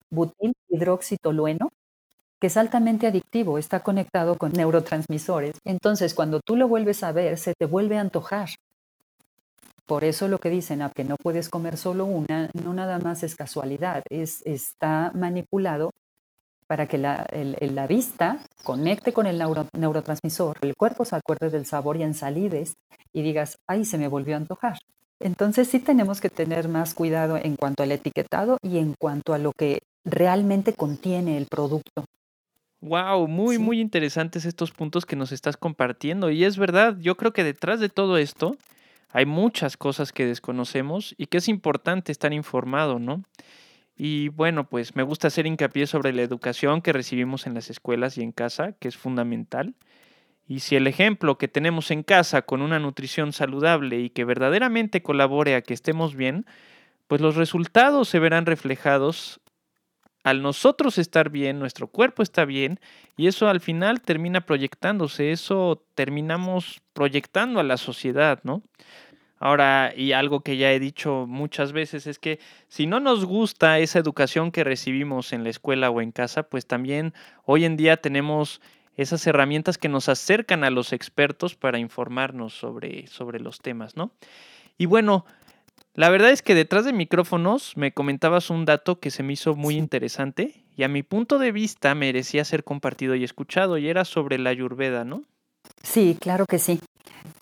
butil 0.09 0.53
hidroxitolueno, 0.69 1.69
que 2.39 2.47
es 2.47 2.57
altamente 2.57 3.05
adictivo, 3.05 3.59
está 3.59 3.81
conectado 3.81 4.37
con 4.39 4.53
neurotransmisores. 4.53 5.55
Entonces, 5.65 6.15
cuando 6.15 6.39
tú 6.41 6.55
lo 6.55 6.67
vuelves 6.67 7.03
a 7.03 7.11
ver, 7.11 7.37
se 7.37 7.53
te 7.53 7.65
vuelve 7.65 7.97
a 7.97 8.01
antojar. 8.01 8.49
Por 9.89 10.03
eso 10.03 10.27
lo 10.27 10.37
que 10.37 10.51
dicen, 10.51 10.83
a 10.83 10.91
que 10.91 11.03
no 11.03 11.15
puedes 11.15 11.49
comer 11.49 11.75
solo 11.75 12.05
una, 12.05 12.51
no 12.63 12.75
nada 12.75 12.99
más 12.99 13.23
es 13.23 13.35
casualidad, 13.35 14.03
es, 14.11 14.43
está 14.45 15.11
manipulado 15.15 15.89
para 16.67 16.85
que 16.87 16.99
la, 16.99 17.25
la 17.33 17.87
vista 17.87 18.37
conecte 18.63 19.13
con 19.13 19.25
el 19.25 19.39
neurotransmisor, 19.73 20.59
el 20.61 20.75
cuerpo 20.75 21.05
se 21.05 21.15
acuerde 21.15 21.49
del 21.49 21.65
sabor 21.65 21.97
y 21.97 22.03
ensalides 22.03 22.75
y 23.13 23.23
digas, 23.23 23.57
ay, 23.65 23.83
se 23.83 23.97
me 23.97 24.07
volvió 24.07 24.35
a 24.35 24.37
antojar. 24.37 24.77
Entonces 25.19 25.67
sí 25.67 25.79
tenemos 25.79 26.21
que 26.21 26.29
tener 26.29 26.69
más 26.69 26.93
cuidado 26.93 27.37
en 27.37 27.55
cuanto 27.55 27.81
al 27.81 27.91
etiquetado 27.91 28.59
y 28.61 28.77
en 28.77 28.93
cuanto 28.93 29.33
a 29.33 29.39
lo 29.39 29.53
que 29.53 29.79
realmente 30.05 30.73
contiene 30.73 31.35
el 31.35 31.47
producto. 31.47 32.05
Wow, 32.81 33.27
muy, 33.27 33.57
muy 33.57 33.81
interesantes 33.81 34.45
estos 34.45 34.69
puntos 34.69 35.07
que 35.07 35.15
nos 35.15 35.31
estás 35.31 35.57
compartiendo. 35.57 36.29
Y 36.29 36.43
es 36.43 36.59
verdad, 36.59 36.95
yo 36.99 37.17
creo 37.17 37.33
que 37.33 37.43
detrás 37.43 37.79
de 37.79 37.89
todo 37.89 38.19
esto 38.19 38.55
hay 39.11 39.25
muchas 39.25 39.77
cosas 39.77 40.11
que 40.11 40.25
desconocemos 40.25 41.15
y 41.17 41.27
que 41.27 41.37
es 41.37 41.47
importante 41.47 42.11
estar 42.11 42.33
informado, 42.33 42.99
¿no? 42.99 43.23
Y 43.97 44.29
bueno, 44.29 44.69
pues 44.69 44.95
me 44.95 45.03
gusta 45.03 45.27
hacer 45.27 45.45
hincapié 45.45 45.85
sobre 45.85 46.13
la 46.13 46.21
educación 46.21 46.81
que 46.81 46.93
recibimos 46.93 47.47
en 47.47 47.53
las 47.53 47.69
escuelas 47.69 48.17
y 48.17 48.21
en 48.21 48.31
casa, 48.31 48.73
que 48.79 48.87
es 48.87 48.95
fundamental. 48.95 49.73
Y 50.47 50.61
si 50.61 50.75
el 50.75 50.87
ejemplo 50.87 51.37
que 51.37 51.47
tenemos 51.47 51.91
en 51.91 52.03
casa 52.03 52.43
con 52.43 52.61
una 52.61 52.79
nutrición 52.79 53.33
saludable 53.33 53.99
y 53.99 54.09
que 54.09 54.25
verdaderamente 54.25 55.03
colabore 55.03 55.55
a 55.55 55.61
que 55.61 55.73
estemos 55.73 56.15
bien, 56.15 56.45
pues 57.07 57.19
los 57.19 57.35
resultados 57.35 58.07
se 58.07 58.19
verán 58.19 58.45
reflejados 58.45 59.41
al 60.23 60.41
nosotros 60.41 60.97
estar 60.97 61.29
bien, 61.29 61.59
nuestro 61.59 61.87
cuerpo 61.87 62.23
está 62.23 62.45
bien 62.45 62.79
y 63.17 63.27
eso 63.27 63.47
al 63.47 63.61
final 63.61 64.01
termina 64.01 64.41
proyectándose, 64.41 65.31
eso 65.31 65.83
terminamos 65.95 66.81
proyectando 66.93 67.59
a 67.59 67.63
la 67.63 67.77
sociedad, 67.77 68.39
¿no? 68.43 68.63
Ahora, 69.41 69.93
y 69.95 70.11
algo 70.11 70.41
que 70.41 70.57
ya 70.57 70.73
he 70.73 70.79
dicho 70.79 71.25
muchas 71.25 71.71
veces 71.71 72.07
es 72.07 72.19
que 72.19 72.39
si 72.67 72.87
no 72.87 72.99
nos 72.99 73.23
gusta 73.23 73.79
esa 73.79 73.97
educación 73.97 74.51
que 74.51 74.65
recibimos 74.65 75.31
en 75.31 75.45
la 75.45 75.49
escuela 75.49 75.89
o 75.89 76.01
en 76.01 76.11
casa, 76.11 76.43
pues 76.43 76.65
también 76.65 77.13
hoy 77.45 77.63
en 77.63 77.77
día 77.77 77.97
tenemos 77.97 78.61
esas 78.97 79.25
herramientas 79.27 79.77
que 79.77 79.87
nos 79.87 80.09
acercan 80.09 80.65
a 80.65 80.69
los 80.69 80.91
expertos 80.91 81.55
para 81.55 81.79
informarnos 81.79 82.53
sobre, 82.53 83.07
sobre 83.07 83.39
los 83.39 83.59
temas, 83.59 83.95
¿no? 83.95 84.11
Y 84.77 84.87
bueno, 84.87 85.25
la 85.93 86.09
verdad 86.09 86.31
es 86.31 86.41
que 86.41 86.55
detrás 86.55 86.85
de 86.85 86.93
micrófonos 86.93 87.75
me 87.75 87.91
comentabas 87.91 88.49
un 88.49 88.65
dato 88.65 88.99
que 88.99 89.11
se 89.11 89.23
me 89.23 89.33
hizo 89.33 89.55
muy 89.55 89.75
interesante 89.75 90.63
y 90.75 90.83
a 90.83 90.87
mi 90.87 91.03
punto 91.03 91.39
de 91.39 91.51
vista 91.51 91.93
merecía 91.95 92.45
ser 92.45 92.63
compartido 92.63 93.15
y 93.15 93.23
escuchado 93.23 93.77
y 93.77 93.89
era 93.89 94.05
sobre 94.05 94.37
la 94.37 94.49
ayurveda, 94.49 95.03
¿no? 95.03 95.23
Sí, 95.83 96.17
claro 96.19 96.45
que 96.45 96.59
sí. 96.59 96.79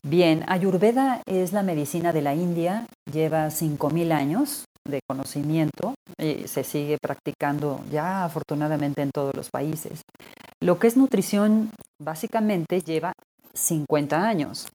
Bien, 0.04 0.44
Ayurveda 0.48 1.22
es 1.28 1.54
la 1.54 1.64
medicina 1.64 2.14
de 2.14 2.22
la 2.22 2.34
India, 2.34 2.88
lleva 3.12 3.48
5.000 3.48 4.12
años 4.12 4.66
de 4.88 5.02
conocimiento 5.08 5.96
y 6.18 6.48
se 6.48 6.64
sigue 6.64 6.98
practicando 7.02 7.84
ya 7.92 8.24
afortunadamente 8.24 9.02
en 9.02 9.12
todos 9.12 9.36
los 9.36 9.50
países. 9.50 10.02
Lo 10.62 10.80
que 10.80 10.88
es 10.88 10.98
nutrición 10.98 11.70
básicamente 12.02 12.82
lleva 12.82 13.14
50 13.54 14.28
años 14.28 14.68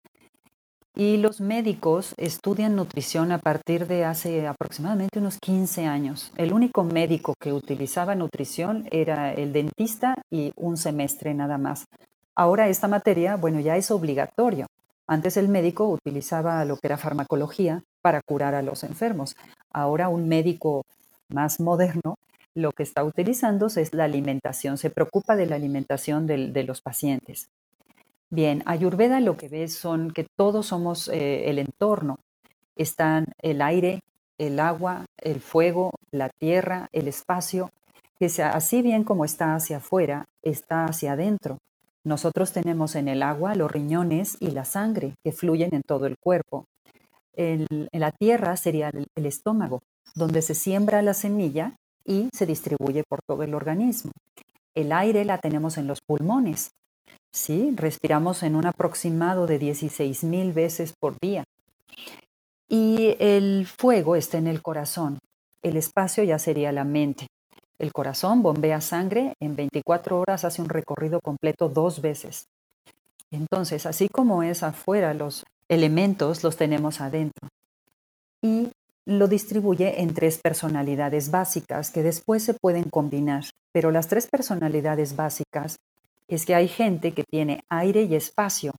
y 0.95 1.17
los 1.17 1.41
médicos 1.41 2.15
estudian 2.17 2.77
nutrición 2.77 3.33
a 3.33 3.39
partir 3.39 3.87
de 3.87 4.05
hace 4.05 4.47
aproximadamente 4.47 5.19
unos 5.19 5.39
15 5.39 5.87
años. 5.87 6.33
El 6.37 6.53
único 6.53 6.85
médico 6.85 7.35
que 7.41 7.53
utilizaba 7.53 8.15
nutrición 8.15 8.87
era 8.91 9.33
el 9.33 9.53
dentista 9.53 10.15
y 10.31 10.53
un 10.57 10.77
semestre 10.77 11.35
nada 11.35 11.59
más. 11.59 11.87
Ahora 12.35 12.69
esta 12.69 12.89
materia, 12.89 13.37
bueno, 13.37 13.61
ya 13.61 13.77
es 13.77 13.91
obligatorio. 13.91 14.67
Antes 15.07 15.37
el 15.37 15.49
médico 15.49 15.89
utilizaba 15.89 16.65
lo 16.65 16.77
que 16.77 16.87
era 16.87 16.97
farmacología 16.97 17.83
para 18.01 18.21
curar 18.23 18.55
a 18.55 18.63
los 18.63 18.85
enfermos. 18.85 19.37
Ahora 19.71 20.09
un 20.09 20.29
médico 20.29 20.85
más 21.29 21.61
moderno 21.61 22.17
lo 22.55 22.73
que 22.73 22.83
está 22.83 23.03
utilizando 23.03 23.67
es 23.67 23.95
la 23.95 24.05
alimentación, 24.05 24.77
se 24.77 24.91
preocupa 24.91 25.37
de 25.37 25.47
la 25.47 25.57
alimentación 25.57 26.27
de, 26.27 26.65
los 26.65 26.83
pacientes. 26.83 27.49
Bien, 28.33 28.63
Ayurveda 28.65 29.21
lo 29.21 29.37
que 29.37 29.51
ve 29.51 29.69
son 29.69 30.11
que 30.11 30.25
todos 30.39 30.69
somos 30.69 31.09
eh, 31.09 31.51
el 31.51 31.59
entorno. 31.59 32.19
Están 32.77 33.27
el 33.43 33.61
aire, 33.61 34.01
el 34.39 34.59
agua, 34.59 35.05
el 35.19 35.39
fuego, 35.41 35.91
la 36.11 36.31
tierra, 36.31 36.89
el 36.93 37.09
espacio, 37.09 37.69
que 38.19 38.25
así 38.43 38.81
bien 38.81 39.05
como 39.05 39.27
está 39.27 39.55
hacia 39.55 39.77
afuera, 39.77 40.25
está 40.41 40.87
hacia 40.87 41.13
adentro. 41.13 41.59
Nosotros 42.05 42.53
tenemos 42.53 42.95
en 42.95 43.09
el 43.09 43.23
agua 43.23 43.55
los 43.55 43.71
riñones 43.71 44.39
y 44.41 44.53
la 44.53 44.65
sangre 44.65 45.13
que 45.23 45.33
fluyen 45.33 45.75
en 45.75 45.83
todo 45.83 46.07
el 46.07 46.17
cuerpo. 46.17 46.65
en 47.35 47.67
la 47.93 48.13
tierra 48.13 48.57
sería 48.57 48.91
el, 49.15 49.27
estómago, 49.27 49.83
donde 50.15 50.41
se 50.41 50.55
siembra 50.55 51.03
la 51.03 51.13
semilla 51.13 51.77
y 52.03 52.31
se 52.33 52.47
distribuye 52.47 53.05
por 53.07 53.21
todo 53.27 53.43
el 53.43 53.55
organismo. 53.55 54.13
El 54.75 54.91
aire 54.91 55.27
la 55.27 55.37
tenemos 55.37 55.77
en 55.77 55.87
los 55.87 56.01
pulmones. 56.01 56.71
¿Sí? 57.33 57.73
Respiramos 57.75 58.43
en 58.43 58.57
un 58.57 58.67
aproximado 58.67 59.47
de 59.47 59.59
16 59.59 60.25
mil 60.25 60.53
veces 60.53 60.93
por 60.99 61.19
día. 61.21 61.45
Y 62.69 63.17
el 63.19 63.67
fuego 63.67 64.17
está 64.17 64.39
en 64.39 64.47
el 64.47 64.63
corazón. 64.63 65.19
El 65.63 65.77
espacio 65.77 66.25
ya 66.25 66.39
sería 66.39 66.73
la 66.73 66.85
mente. 66.85 67.27
El 67.79 67.93
corazón 67.93 68.43
bombea 68.43 68.81
sangre, 68.81 69.35
en 69.41 69.57
24 69.57 70.21
horas 70.21 70.45
hace 70.45 70.63
un 70.63 70.69
recorrido 70.69 71.21
completo 71.21 71.69
dos 71.69 72.01
veces. 72.01 72.47
Entonces, 73.31 73.87
así 73.87 74.09
como 74.09 74.43
es 74.43 74.63
afuera, 74.63 75.15
los 75.15 75.45
elementos 75.69 76.45
los 76.45 76.57
tenemos 76.57 77.01
adentro. 77.01 77.49
Y 78.43 78.71
lo 79.05 79.27
distribuye 79.27 80.01
en 80.03 80.15
tres 80.15 80.39
personalidades 80.39 81.31
básicas 81.31 81.91
que 81.91 82.03
después 82.03 82.45
se 82.45 82.55
pueden 82.55 82.85
combinar. 82.85 83.45
Pero 83.73 83.91
las 83.91 84.07
tres 84.07 84.29
personalidades 84.29 85.17
básicas 85.17 85.79
es 86.35 86.47
que 86.47 86.55
hay 86.55 86.69
gente 86.69 87.13
que 87.13 87.25
tiene 87.25 87.65
aire 87.69 88.03
y 88.03 88.15
espacio. 88.15 88.73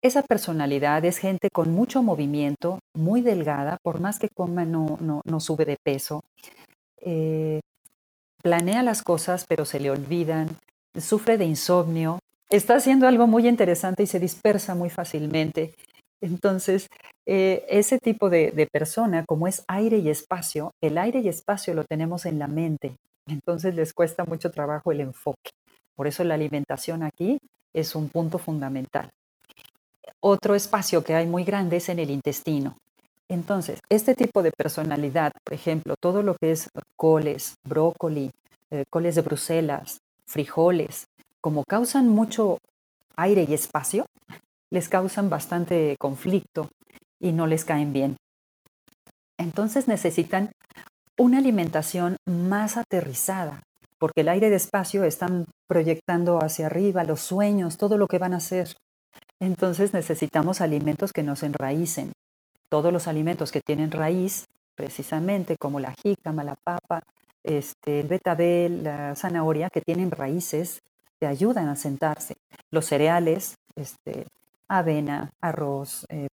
Esa 0.00 0.22
personalidad 0.22 1.04
es 1.04 1.18
gente 1.18 1.48
con 1.50 1.72
mucho 1.72 2.02
movimiento, 2.02 2.80
muy 2.94 3.20
delgada, 3.20 3.78
por 3.82 4.00
más 4.00 4.18
que 4.18 4.28
coma 4.28 4.64
no, 4.64 4.98
no, 5.00 5.40
sube 5.40 5.64
de 5.64 5.76
peso. 5.76 6.24
Eh, 7.00 7.60
planea 8.42 8.82
las 8.82 9.02
cosas 9.02 9.44
pero 9.48 9.64
se 9.64 9.80
le 9.80 9.90
olvidan, 9.90 10.48
sufre 10.98 11.38
de 11.38 11.44
insomnio, 11.44 12.18
está 12.50 12.76
haciendo 12.76 13.06
algo 13.06 13.26
muy 13.26 13.48
interesante 13.48 14.02
y 14.02 14.06
se 14.06 14.18
dispersa 14.18 14.74
muy 14.74 14.90
fácilmente. 14.90 15.74
Entonces, 16.20 16.88
eh, 17.26 17.64
ese 17.68 17.98
tipo 17.98 18.30
de, 18.30 18.68
persona, 18.72 19.24
como 19.26 19.46
es 19.46 19.64
aire 19.68 19.98
y 19.98 20.08
espacio, 20.08 20.72
el 20.80 20.98
aire 20.98 21.20
y 21.20 21.28
espacio 21.28 21.74
lo 21.74 21.84
tenemos 21.84 22.26
en 22.26 22.38
la 22.38 22.48
mente, 22.48 22.96
entonces 23.26 23.74
les 23.74 23.92
cuesta 23.92 24.24
mucho 24.24 24.50
trabajo 24.50 24.92
el 24.92 25.00
enfoque. 25.00 25.50
Por 25.94 26.06
eso 26.06 26.24
la 26.24 26.34
alimentación 26.34 27.02
aquí 27.02 27.38
es 27.72 27.94
un 27.94 28.08
punto 28.08 28.38
fundamental. 28.38 29.10
Otro 30.20 30.54
espacio 30.54 31.02
que 31.02 31.14
hay 31.14 31.26
muy 31.26 31.44
grande 31.44 31.78
es 31.78 31.88
en 31.88 31.98
el 31.98 32.10
intestino. 32.10 32.76
Entonces, 33.28 33.80
este 33.88 34.14
tipo 34.14 34.42
de 34.42 34.52
personalidad, 34.52 35.32
por 35.44 35.54
ejemplo, 35.54 35.94
todo 36.00 36.22
lo 36.22 36.36
que 36.36 36.52
es 36.52 36.68
coles, 36.96 37.54
brócoli, 37.66 38.30
eh, 38.70 38.84
coles 38.90 39.14
de 39.14 39.22
Bruselas, 39.22 39.98
frijoles, 40.26 41.06
como 41.40 41.64
causan 41.64 42.08
mucho 42.08 42.58
aire 43.16 43.46
y 43.48 43.54
espacio, 43.54 44.06
les 44.70 44.88
causan 44.88 45.28
bastante 45.28 45.96
conflicto 45.98 46.68
y 47.20 47.32
no 47.32 47.46
les 47.46 47.64
caen 47.64 47.92
bien. 47.92 48.16
Entonces 49.38 49.88
necesitan 49.88 50.52
una 51.18 51.38
alimentación 51.38 52.16
más 52.26 52.76
aterrizada, 52.76 53.62
porque 54.02 54.22
el 54.22 54.28
aire 54.30 54.50
de 54.50 54.56
espacio 54.56 55.04
están 55.04 55.46
proyectando 55.68 56.40
hacia 56.42 56.66
arriba 56.66 57.04
los 57.04 57.20
sueños, 57.20 57.78
todo 57.78 57.96
lo 57.98 58.08
que 58.08 58.18
van 58.18 58.34
a 58.34 58.38
hacer. 58.38 58.74
Entonces 59.38 59.94
necesitamos 59.94 60.60
alimentos 60.60 61.12
que 61.12 61.22
nos 61.22 61.44
enraícen, 61.44 62.10
todos 62.68 62.92
los 62.92 63.06
alimentos 63.06 63.52
que 63.52 63.60
tienen 63.60 63.92
raíz, 63.92 64.46
precisamente 64.74 65.56
como 65.56 65.78
la 65.78 65.94
jícama, 66.02 66.42
la 66.42 66.56
papa, 66.56 67.04
este, 67.44 68.00
el 68.00 68.08
betabel, 68.08 68.82
la 68.82 69.14
zanahoria, 69.14 69.70
que 69.70 69.82
tienen 69.82 70.10
raíces, 70.10 70.80
te 71.20 71.28
ayudan 71.28 71.68
a 71.68 71.76
sentarse. 71.76 72.34
Los 72.72 72.86
cereales, 72.86 73.54
este, 73.76 74.26
avena, 74.66 75.30
arroz, 75.40 76.06
eh, 76.08 76.26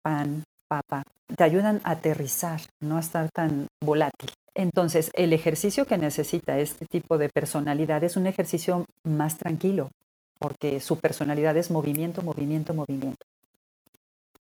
pan, 0.00 0.44
papa, 0.68 1.02
te 1.34 1.44
ayudan 1.44 1.80
a 1.84 1.92
aterrizar, 1.92 2.60
no 2.80 2.96
a 2.96 3.00
estar 3.00 3.28
tan 3.30 3.66
volátil. 3.80 4.30
Entonces, 4.54 5.10
el 5.14 5.32
ejercicio 5.32 5.84
que 5.86 5.98
necesita 5.98 6.58
este 6.58 6.86
tipo 6.86 7.18
de 7.18 7.28
personalidad 7.28 8.02
es 8.04 8.16
un 8.16 8.26
ejercicio 8.26 8.86
más 9.04 9.36
tranquilo, 9.36 9.90
porque 10.38 10.80
su 10.80 10.98
personalidad 10.98 11.56
es 11.56 11.70
movimiento, 11.70 12.22
movimiento, 12.22 12.72
movimiento. 12.72 13.24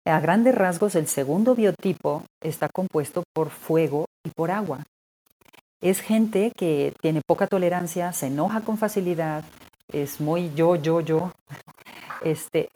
A 0.04 0.18
grandes 0.18 0.56
rasgos, 0.56 0.96
el 0.96 1.06
segundo 1.06 1.54
biotipo 1.54 2.24
está 2.40 2.68
compuesto 2.68 3.22
por 3.32 3.50
fuego 3.50 4.06
y 4.24 4.30
por 4.30 4.50
agua. 4.50 4.84
Es 5.80 6.00
gente 6.00 6.52
que 6.56 6.92
tiene 7.00 7.20
poca 7.24 7.46
tolerancia, 7.46 8.12
se 8.12 8.26
enoja 8.26 8.62
con 8.62 8.78
facilidad, 8.78 9.44
es 9.92 10.20
muy 10.20 10.52
yo, 10.54 10.74
yo, 10.74 11.00
yo. 11.00 11.32
Este, 12.24 12.70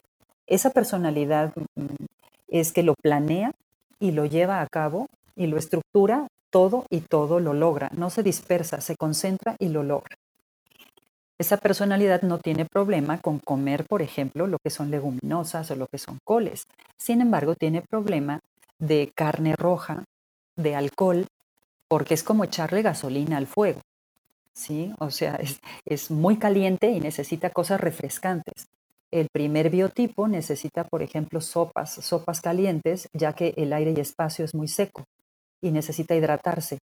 esa 0.45 0.69
personalidad 0.69 1.53
mm, 1.75 2.05
es 2.47 2.71
que 2.71 2.83
lo 2.83 2.95
planea 2.95 3.51
y 3.99 4.11
lo 4.11 4.25
lleva 4.25 4.61
a 4.61 4.67
cabo 4.67 5.07
y 5.35 5.47
lo 5.47 5.57
estructura 5.57 6.27
todo 6.49 6.85
y 6.89 7.01
todo 7.01 7.39
lo 7.39 7.53
logra. 7.53 7.89
No 7.95 8.09
se 8.09 8.23
dispersa, 8.23 8.81
se 8.81 8.95
concentra 8.95 9.55
y 9.59 9.69
lo 9.69 9.83
logra. 9.83 10.15
Esa 11.39 11.57
personalidad 11.57 12.23
no 12.23 12.39
tiene 12.39 12.65
problema 12.65 13.19
con 13.19 13.39
comer, 13.39 13.85
por 13.85 14.01
ejemplo, 14.01 14.47
lo 14.47 14.57
que 14.57 14.71
son 14.71 14.89
leguminosas 14.89 15.69
o 15.69 15.75
lo 15.75 15.87
que 15.87 15.99
son 15.99 16.17
coles. 16.23 16.63
Sin 16.97 17.21
embargo, 17.21 17.53
tiene 17.53 17.81
problema 17.81 18.39
de 18.79 19.11
carne 19.13 19.55
roja, 19.55 20.03
de 20.55 20.75
alcohol, 20.75 21.27
porque 21.87 22.15
es 22.15 22.23
como 22.23 22.43
echarle 22.43 22.81
gasolina 22.81 23.37
al 23.37 23.45
fuego. 23.45 23.81
¿sí? 24.57 24.91
O 24.97 25.11
sea, 25.11 25.35
es, 25.35 25.59
es 25.85 26.09
muy 26.09 26.37
caliente 26.37 26.89
y 26.89 26.99
necesita 26.99 27.51
cosas 27.51 27.79
refrescantes. 27.79 28.67
El 29.11 29.27
primer 29.31 29.69
biotipo 29.69 30.27
necesita, 30.27 30.83
por 30.83 31.01
ejemplo, 31.01 31.39
sopas, 31.39 31.93
sopas 31.93 32.41
calientes, 32.41 33.07
ya 33.13 33.33
que 33.33 33.53
el 33.55 33.71
aire 33.71 33.93
y 33.95 33.99
espacio 34.01 34.43
es 34.43 34.53
muy 34.53 34.67
seco 34.67 35.05
y 35.61 35.71
necesita 35.71 36.15
hidratarse. 36.15 36.79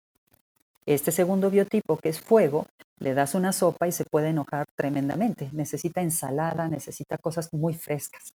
Este 0.85 1.13
segundo 1.13 1.51
biotipo, 1.51 1.97
que 1.97 2.09
es 2.09 2.21
fuego, 2.21 2.67
le 2.99 3.15
das 3.15 3.35
una 3.35 3.53
sopa 3.53 3.87
y 3.87 3.93
se 3.93 4.05
puede 4.05 4.31
enojar 4.31 4.67
tremendamente. 4.75 5.49
Necesita 5.53 6.01
ensalada, 6.01 6.67
necesita 6.67 7.19
cosas 7.19 7.53
muy 7.53 7.75
frescas. 7.75 8.33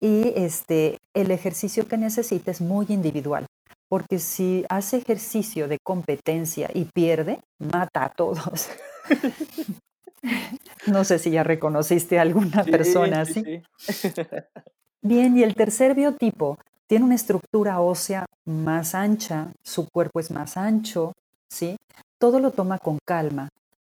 Y 0.00 0.32
este, 0.34 0.98
el 1.12 1.30
ejercicio 1.30 1.86
que 1.86 1.96
necesita 1.96 2.50
es 2.50 2.60
muy 2.60 2.86
individual, 2.88 3.46
porque 3.88 4.18
si 4.18 4.64
hace 4.68 4.96
ejercicio 4.96 5.68
de 5.68 5.78
competencia 5.82 6.70
y 6.72 6.86
pierde, 6.86 7.40
mata 7.58 8.04
a 8.04 8.08
todos. 8.08 8.68
no 10.86 11.04
sé 11.04 11.18
si 11.18 11.30
ya 11.30 11.42
reconociste 11.42 12.18
a 12.18 12.22
alguna 12.22 12.64
persona 12.64 13.22
así. 13.22 13.62
Bien, 15.02 15.36
y 15.36 15.42
el 15.42 15.54
tercer 15.54 15.94
biotipo 15.94 16.58
tiene 16.86 17.04
una 17.04 17.14
estructura 17.14 17.80
ósea 17.80 18.26
más 18.44 18.94
ancha, 18.94 19.48
su 19.62 19.88
cuerpo 19.88 20.20
es 20.20 20.30
más 20.30 20.56
ancho, 20.56 21.12
¿sí? 21.48 21.76
Todo 22.18 22.38
lo 22.38 22.50
toma 22.50 22.78
con 22.78 22.98
calma. 23.04 23.48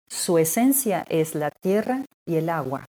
Su 0.07 0.38
esencia 0.38 1.04
es 1.09 1.35
la 1.35 1.50
tierra 1.50 2.04
y 2.26 2.37
el 2.37 2.49
agua, 2.49 2.87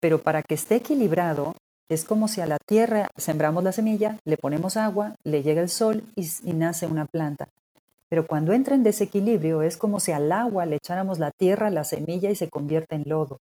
pero 0.00 0.22
para 0.22 0.42
que 0.42 0.54
esté 0.54 0.76
equilibrado 0.76 1.54
es 1.88 2.04
como 2.04 2.28
si 2.28 2.40
a 2.40 2.46
la 2.46 2.58
tierra 2.58 3.08
sembramos 3.16 3.62
la 3.62 3.72
semilla, 3.72 4.18
le 4.24 4.36
ponemos 4.36 4.76
agua, 4.76 5.14
le 5.24 5.42
llega 5.42 5.60
el 5.60 5.68
sol 5.68 6.04
y, 6.16 6.28
y 6.44 6.52
nace 6.54 6.86
una 6.86 7.04
planta. 7.06 7.48
Pero 8.14 8.28
cuando 8.28 8.52
entra 8.52 8.76
en 8.76 8.84
desequilibrio 8.84 9.62
es 9.62 9.76
como 9.76 9.98
si 9.98 10.12
al 10.12 10.30
agua 10.30 10.66
le 10.66 10.76
echáramos 10.76 11.18
la 11.18 11.32
tierra, 11.32 11.68
la 11.68 11.82
semilla 11.82 12.30
y 12.30 12.36
se 12.36 12.48
convierte 12.48 12.94
en 12.94 13.02
lodo. 13.06 13.40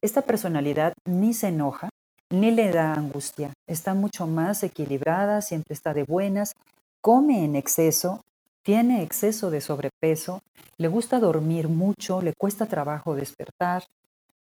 Esta 0.00 0.22
personalidad 0.22 0.94
ni 1.04 1.34
se 1.34 1.48
enoja, 1.48 1.90
ni 2.30 2.50
le 2.50 2.72
da 2.72 2.94
angustia. 2.94 3.52
Está 3.66 3.92
mucho 3.92 4.26
más 4.26 4.62
equilibrada, 4.62 5.42
siempre 5.42 5.74
está 5.74 5.92
de 5.92 6.04
buenas, 6.04 6.54
come 7.02 7.44
en 7.44 7.56
exceso, 7.56 8.24
tiene 8.62 9.02
exceso 9.02 9.50
de 9.50 9.60
sobrepeso, 9.60 10.40
le 10.78 10.88
gusta 10.88 11.20
dormir 11.20 11.68
mucho, 11.68 12.22
le 12.22 12.32
cuesta 12.32 12.64
trabajo 12.64 13.14
despertar. 13.16 13.84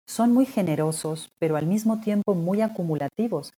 Son 0.05 0.33
muy 0.33 0.45
generosos, 0.45 1.31
pero 1.39 1.57
al 1.57 1.65
mismo 1.65 1.99
tiempo 1.99 2.35
muy 2.35 2.61
acumulativos. 2.61 3.53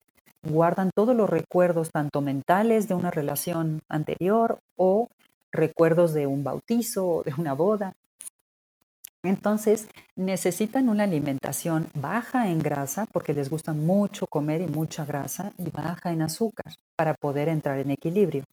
Guardan 0.49 0.93
todos 0.95 1.17
los 1.17 1.29
recuerdos, 1.29 1.91
tanto 1.91 2.21
mentales 2.21 2.87
de 2.87 2.95
una 2.95 3.11
relación 3.11 3.81
anterior 3.89 4.61
o 4.77 5.09
recuerdos 5.57 6.13
de 6.15 6.27
un 6.27 6.45
bautizo 6.45 7.07
o 7.07 7.23
de 7.23 7.35
una 7.37 7.55
boda. 7.55 7.95
Entonces, 9.23 9.89
necesitan 10.15 10.89
una 10.89 11.05
alimentación 11.05 11.89
baja 11.95 12.49
en 12.49 12.61
grasa 12.61 13.07
porque 13.07 13.35
les 13.35 13.51
gusta 13.51 13.73
mucho 13.73 14.27
comer 14.27 14.61
y 14.61 14.69
mucha 14.69 15.05
grasa 15.05 15.53
y 15.59 15.69
baja 15.71 16.13
en 16.13 16.23
azúcar 16.23 16.73
para 16.95 17.15
poder 17.15 17.49
entrar 17.49 17.79
en 17.79 17.91
equilibrio. 17.91 18.45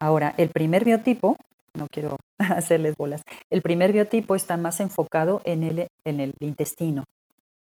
Ahora, 0.00 0.34
el 0.38 0.48
primer 0.48 0.84
biotipo, 0.84 1.36
no 1.74 1.86
quiero 1.88 2.16
hacerles 2.38 2.96
bolas, 2.96 3.22
el 3.50 3.62
primer 3.62 3.92
biotipo 3.92 4.34
está 4.34 4.56
más 4.56 4.80
enfocado 4.80 5.42
en 5.44 5.62
el, 5.62 5.88
en 6.04 6.20
el 6.20 6.34
intestino. 6.40 7.04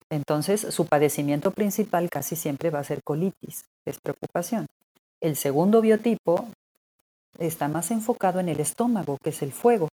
Entonces, 0.10 0.62
su 0.62 0.86
padecimiento 0.86 1.52
principal 1.52 2.10
casi 2.10 2.36
siempre 2.36 2.70
va 2.70 2.80
a 2.80 2.84
ser 2.84 3.04
colitis, 3.04 3.66
es 3.86 4.00
preocupación. 4.00 4.68
El 5.22 5.36
segundo 5.36 5.82
biotipo 5.82 6.48
está 7.40 7.68
más 7.68 7.92
enfocado 7.92 8.40
en 8.40 8.50
el 8.50 8.60
estómago, 8.60 9.18
que 9.24 9.32
es 9.32 9.42
el 9.42 9.52
fuego 9.52 9.90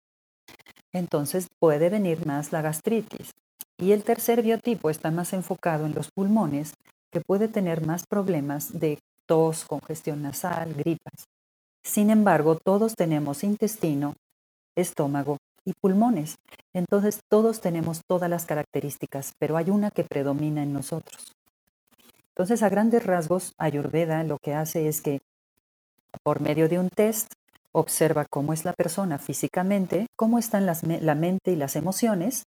entonces 0.93 1.47
puede 1.59 1.89
venir 1.89 2.25
más 2.25 2.51
la 2.51 2.61
gastritis. 2.61 3.31
Y 3.77 3.93
el 3.93 4.03
tercer 4.03 4.43
biotipo 4.43 4.89
está 4.89 5.09
más 5.11 5.33
enfocado 5.33 5.85
en 5.85 5.95
los 5.95 6.11
pulmones, 6.11 6.73
que 7.11 7.21
puede 7.21 7.47
tener 7.47 7.85
más 7.85 8.05
problemas 8.05 8.79
de 8.79 8.99
tos, 9.25 9.65
congestión 9.65 10.21
nasal, 10.21 10.73
gripas. 10.73 11.25
Sin 11.83 12.09
embargo, 12.09 12.55
todos 12.55 12.95
tenemos 12.95 13.43
intestino, 13.43 14.15
estómago 14.75 15.37
y 15.65 15.73
pulmones. 15.73 16.35
Entonces 16.73 17.19
todos 17.27 17.59
tenemos 17.59 18.01
todas 18.07 18.29
las 18.29 18.45
características, 18.45 19.33
pero 19.39 19.57
hay 19.57 19.69
una 19.69 19.89
que 19.89 20.03
predomina 20.03 20.61
en 20.61 20.73
nosotros. 20.73 21.33
Entonces, 22.29 22.63
a 22.63 22.69
grandes 22.69 23.05
rasgos, 23.05 23.53
Ayurveda 23.57 24.23
lo 24.23 24.37
que 24.37 24.53
hace 24.53 24.87
es 24.87 25.01
que 25.01 25.19
por 26.23 26.41
medio 26.41 26.69
de 26.69 26.79
un 26.79 26.89
test 26.89 27.33
Observa 27.73 28.25
cómo 28.25 28.51
es 28.51 28.65
la 28.65 28.73
persona 28.73 29.17
físicamente, 29.17 30.07
cómo 30.17 30.39
están 30.39 30.65
la 30.65 31.15
mente 31.15 31.51
y 31.53 31.55
las 31.55 31.77
emociones 31.77 32.43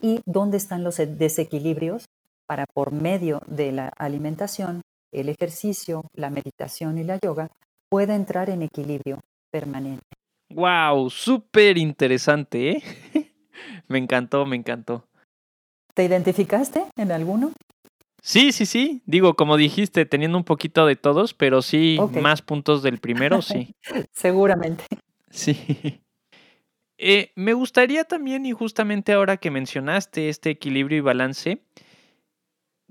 y 0.00 0.20
dónde 0.24 0.56
están 0.56 0.82
los 0.82 0.96
desequilibrios 0.96 2.06
para 2.46 2.64
por 2.66 2.90
medio 2.90 3.42
de 3.46 3.70
la 3.72 3.88
alimentación, 3.98 4.80
el 5.12 5.28
ejercicio, 5.28 6.04
la 6.14 6.30
meditación 6.30 6.96
y 6.96 7.04
la 7.04 7.18
yoga 7.22 7.48
pueda 7.90 8.14
entrar 8.14 8.48
en 8.48 8.62
equilibrio 8.62 9.20
permanente. 9.50 10.06
¡Wow! 10.54 11.10
Súper 11.10 11.76
interesante, 11.76 12.70
¿eh? 12.70 12.82
me 13.88 13.98
encantó, 13.98 14.46
me 14.46 14.56
encantó. 14.56 15.04
¿Te 15.94 16.04
identificaste 16.04 16.86
en 16.96 17.12
alguno? 17.12 17.52
Sí, 18.24 18.52
sí, 18.52 18.66
sí. 18.66 19.02
Digo, 19.04 19.34
como 19.34 19.56
dijiste, 19.56 20.06
teniendo 20.06 20.38
un 20.38 20.44
poquito 20.44 20.86
de 20.86 20.94
todos, 20.94 21.34
pero 21.34 21.60
sí 21.60 21.98
más 22.20 22.40
puntos 22.40 22.82
del 22.82 22.98
primero, 22.98 23.42
sí. 23.42 23.74
Seguramente. 24.12 24.84
Sí. 25.28 26.00
Eh, 26.98 27.32
me 27.34 27.52
gustaría 27.52 28.04
también, 28.04 28.46
y 28.46 28.52
justamente 28.52 29.12
ahora 29.12 29.38
que 29.38 29.50
mencionaste 29.50 30.28
este 30.28 30.50
equilibrio 30.50 30.98
y 30.98 31.00
balance, 31.00 31.64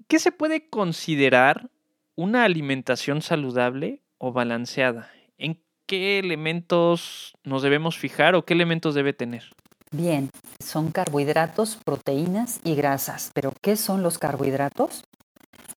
¿qué 0.09 0.19
se 0.19 0.33
puede 0.33 0.67
considerar 0.67 1.69
una 2.15 2.43
alimentación 2.43 3.21
saludable 3.21 4.01
o 4.17 4.33
balanceada? 4.33 5.09
¿En 5.37 5.63
qué 5.85 6.19
elementos 6.19 7.37
nos 7.45 7.61
debemos 7.61 7.97
fijar 7.97 8.35
o 8.35 8.43
qué 8.43 8.53
elementos 8.53 8.95
debe 8.95 9.13
tener? 9.13 9.43
Bien, 9.91 10.29
son 10.59 10.91
carbohidratos, 10.91 11.77
proteínas 11.85 12.59
y 12.65 12.75
grasas. 12.75 13.31
¿Pero 13.33 13.53
qué 13.61 13.77
son 13.77 14.03
los 14.03 14.17
carbohidratos? 14.17 15.05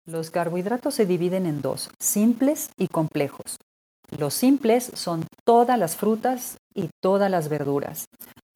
Los 0.05 0.31
carbohidratos 0.31 0.95
se 0.95 1.07
dividen 1.07 1.47
en 1.47 1.63
dos, 1.63 1.89
simples 2.01 2.71
y 2.77 2.89
complejos. 2.89 3.57
Los 4.19 4.35
simples 4.35 4.91
son 4.95 5.27
todas 5.45 5.79
las 5.79 5.97
frutas 5.97 6.59
y 6.75 6.91
todas 7.01 7.31
las 7.31 7.49
verduras. 7.49 8.07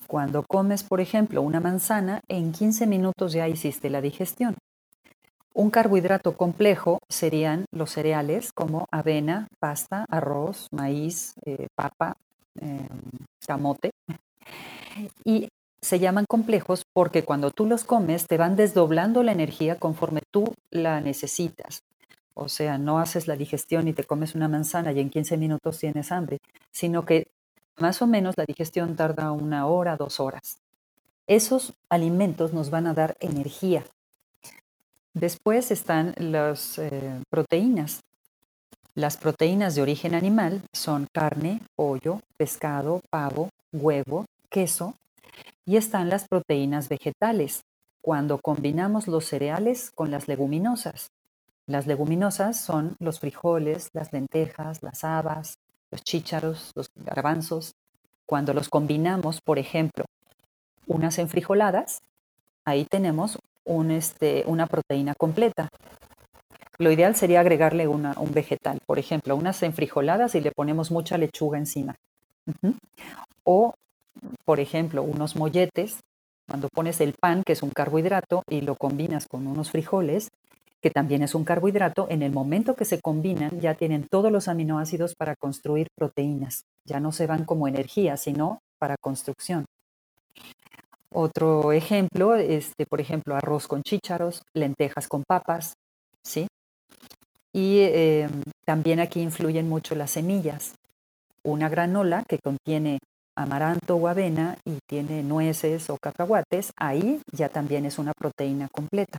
Cuando 0.08 0.42
comes, 0.42 0.82
por 0.82 1.00
ejemplo, 1.00 1.42
una 1.42 1.60
manzana, 1.60 2.20
en 2.28 2.52
15 2.52 2.86
minutos 2.88 3.32
ya 3.32 3.46
hiciste 3.46 3.90
la 3.90 4.00
digestión. 4.00 4.56
Un 5.54 5.70
carbohidrato 5.70 6.36
complejo 6.36 6.98
serían 7.08 7.64
los 7.72 7.92
cereales 7.92 8.52
como 8.52 8.86
avena, 8.90 9.46
pasta, 9.60 10.04
arroz, 10.10 10.66
maíz, 10.72 11.32
eh, 11.44 11.68
papa, 11.76 12.16
eh, 12.60 12.88
camote. 13.46 13.90
Y 15.26 15.48
se 15.86 16.00
llaman 16.00 16.24
complejos 16.26 16.84
porque 16.92 17.22
cuando 17.22 17.52
tú 17.52 17.64
los 17.64 17.84
comes 17.84 18.26
te 18.26 18.36
van 18.36 18.56
desdoblando 18.56 19.22
la 19.22 19.30
energía 19.30 19.78
conforme 19.78 20.20
tú 20.32 20.52
la 20.72 21.00
necesitas. 21.00 21.84
O 22.34 22.48
sea, 22.48 22.76
no 22.76 22.98
haces 22.98 23.28
la 23.28 23.36
digestión 23.36 23.86
y 23.86 23.92
te 23.92 24.02
comes 24.02 24.34
una 24.34 24.48
manzana 24.48 24.90
y 24.90 24.98
en 24.98 25.10
15 25.10 25.36
minutos 25.36 25.78
tienes 25.78 26.10
hambre, 26.10 26.38
sino 26.72 27.04
que 27.04 27.28
más 27.76 28.02
o 28.02 28.08
menos 28.08 28.34
la 28.36 28.44
digestión 28.44 28.96
tarda 28.96 29.30
una 29.30 29.68
hora, 29.68 29.96
dos 29.96 30.18
horas. 30.18 30.58
Esos 31.28 31.72
alimentos 31.88 32.52
nos 32.52 32.70
van 32.70 32.88
a 32.88 32.94
dar 32.94 33.16
energía. 33.20 33.84
Después 35.14 35.70
están 35.70 36.14
las 36.18 36.80
eh, 36.80 37.22
proteínas. 37.30 38.00
Las 38.96 39.16
proteínas 39.16 39.76
de 39.76 39.82
origen 39.82 40.16
animal 40.16 40.62
son 40.72 41.06
carne, 41.12 41.60
pollo, 41.76 42.22
pescado, 42.36 43.02
pavo, 43.08 43.50
huevo, 43.72 44.26
queso 44.50 44.94
y 45.64 45.76
están 45.76 46.08
las 46.08 46.28
proteínas 46.28 46.88
vegetales, 46.88 47.62
cuando 48.00 48.38
combinamos 48.38 49.08
los 49.08 49.24
cereales 49.24 49.90
con 49.90 50.10
las 50.10 50.28
leguminosas. 50.28 51.10
Las 51.66 51.88
leguminosas 51.88 52.60
son 52.60 52.94
los 53.00 53.18
frijoles, 53.18 53.90
las 53.92 54.12
lentejas, 54.12 54.82
las 54.82 55.02
habas, 55.02 55.58
los 55.90 56.02
chícharos, 56.02 56.70
los 56.76 56.88
garbanzos. 56.94 57.72
Cuando 58.24 58.54
los 58.54 58.68
combinamos, 58.68 59.40
por 59.40 59.58
ejemplo, 59.58 60.04
unas 60.86 61.18
enfrijoladas, 61.18 62.00
ahí 62.64 62.84
tenemos 62.84 63.38
este, 63.90 64.44
una 64.46 64.66
proteína 64.66 65.14
completa. 65.14 65.68
Lo 66.78 66.92
ideal 66.92 67.16
sería 67.16 67.40
agregarle 67.40 67.88
un 67.88 68.14
vegetal, 68.32 68.78
por 68.86 68.98
ejemplo, 68.98 69.34
unas 69.34 69.62
enfrijoladas 69.62 70.34
y 70.34 70.40
le 70.40 70.52
ponemos 70.52 70.90
mucha 70.90 71.18
lechuga 71.18 71.58
encima. 71.58 71.96
O, 73.44 73.74
por 74.44 74.60
ejemplo, 74.60 75.02
unos 75.02 75.36
molletes, 75.36 76.00
cuando 76.48 76.68
pones 76.68 77.00
el 77.00 77.12
pan, 77.12 77.42
que 77.44 77.52
es 77.52 77.62
un 77.62 77.70
carbohidrato, 77.70 78.42
y 78.48 78.60
lo 78.60 78.76
combinas 78.76 79.26
con 79.26 79.46
unos 79.46 79.70
frijoles, 79.70 80.30
que 80.80 80.90
también 80.90 81.22
es 81.22 81.34
un 81.34 81.44
carbohidrato, 81.44 82.06
en 82.10 82.22
el 82.22 82.32
momento 82.32 82.76
que 82.76 82.84
se 82.84 83.00
combinan 83.00 83.60
ya 83.60 83.74
tienen 83.74 84.06
todos 84.08 84.30
los 84.30 84.46
aminoácidos 84.46 85.14
para 85.16 85.34
construir 85.34 85.88
proteínas. 85.96 86.62
Ya 86.84 87.00
no 87.00 87.12
se 87.12 87.26
van 87.26 87.44
como 87.44 87.66
energía, 87.66 88.16
sino 88.16 88.60
para 88.78 88.96
construcción. 88.96 89.64
Otro 91.12 91.72
ejemplo, 91.72 92.34
este, 92.34 92.86
por 92.86 93.00
ejemplo, 93.00 93.34
arroz 93.34 93.66
con 93.66 93.82
chícharos, 93.82 94.42
lentejas 94.54 95.08
con 95.08 95.24
papas, 95.24 95.74
¿sí? 96.22 96.46
Y 97.52 97.80
em, 97.80 98.42
también 98.66 99.00
aquí 99.00 99.22
influyen 99.22 99.68
mucho 99.68 99.94
las 99.94 100.10
semillas. 100.10 100.74
Una 101.42 101.68
granola 101.68 102.22
que 102.28 102.38
contiene 102.38 102.98
amaranto 103.36 103.96
o 103.96 104.08
avena 104.08 104.56
y 104.64 104.78
tiene 104.88 105.22
nueces 105.22 105.90
o 105.90 105.98
cacahuates, 105.98 106.72
ahí 106.76 107.20
ya 107.32 107.48
también 107.48 107.84
es 107.84 107.98
una 107.98 108.12
proteína 108.12 108.68
completa. 108.68 109.18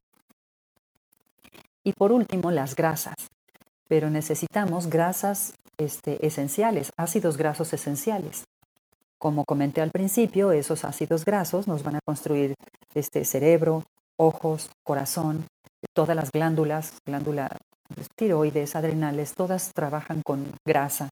Y 1.84 1.93
por 1.93 2.12
último, 2.12 2.51
las 2.51 2.75
grasas. 2.75 3.15
Pero 3.88 4.10
necesitamos 4.10 4.88
grasas 4.88 5.53
este, 5.77 6.25
esenciales, 6.25 6.91
ácidos 6.97 7.38
grasos 7.38 7.71
esenciales. 7.71 8.43
Como 9.17 9.45
comenté 9.45 9.82
al 9.82 9.91
principio, 9.91 10.51
esos 10.51 10.84
ácidos 10.84 11.23
grasos 11.23 11.67
nos 11.67 11.84
van 11.84 11.95
a 11.95 12.01
construir 12.06 12.56
este 12.93 13.23
cerebro, 13.23 13.84
ojos, 14.17 14.69
corazón, 14.84 15.45
todas 15.93 16.15
las 16.15 16.32
glándulas, 16.32 16.93
glándulas 17.06 17.51
tiroides, 18.15 18.75
adrenales, 18.75 19.34
todas 19.34 19.71
trabajan 19.73 20.21
con 20.23 20.45
grasa. 20.65 21.10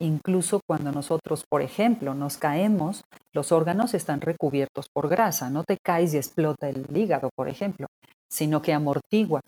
Incluso 0.00 0.60
cuando 0.66 0.90
nosotros, 0.90 1.44
por 1.48 1.62
ejemplo, 1.62 2.14
nos 2.14 2.36
caemos, 2.36 3.04
los 3.32 3.52
órganos 3.52 3.94
están 3.94 4.20
recubiertos 4.20 4.88
por 4.92 5.08
grasa. 5.08 5.48
No 5.48 5.62
te 5.62 5.76
caes 5.80 6.12
y 6.14 6.16
explota 6.16 6.68
el 6.68 6.84
hígado, 6.94 7.30
por 7.34 7.48
ejemplo, 7.48 7.86
sino 8.28 8.60
que 8.60 8.72
amortigua 8.72 9.40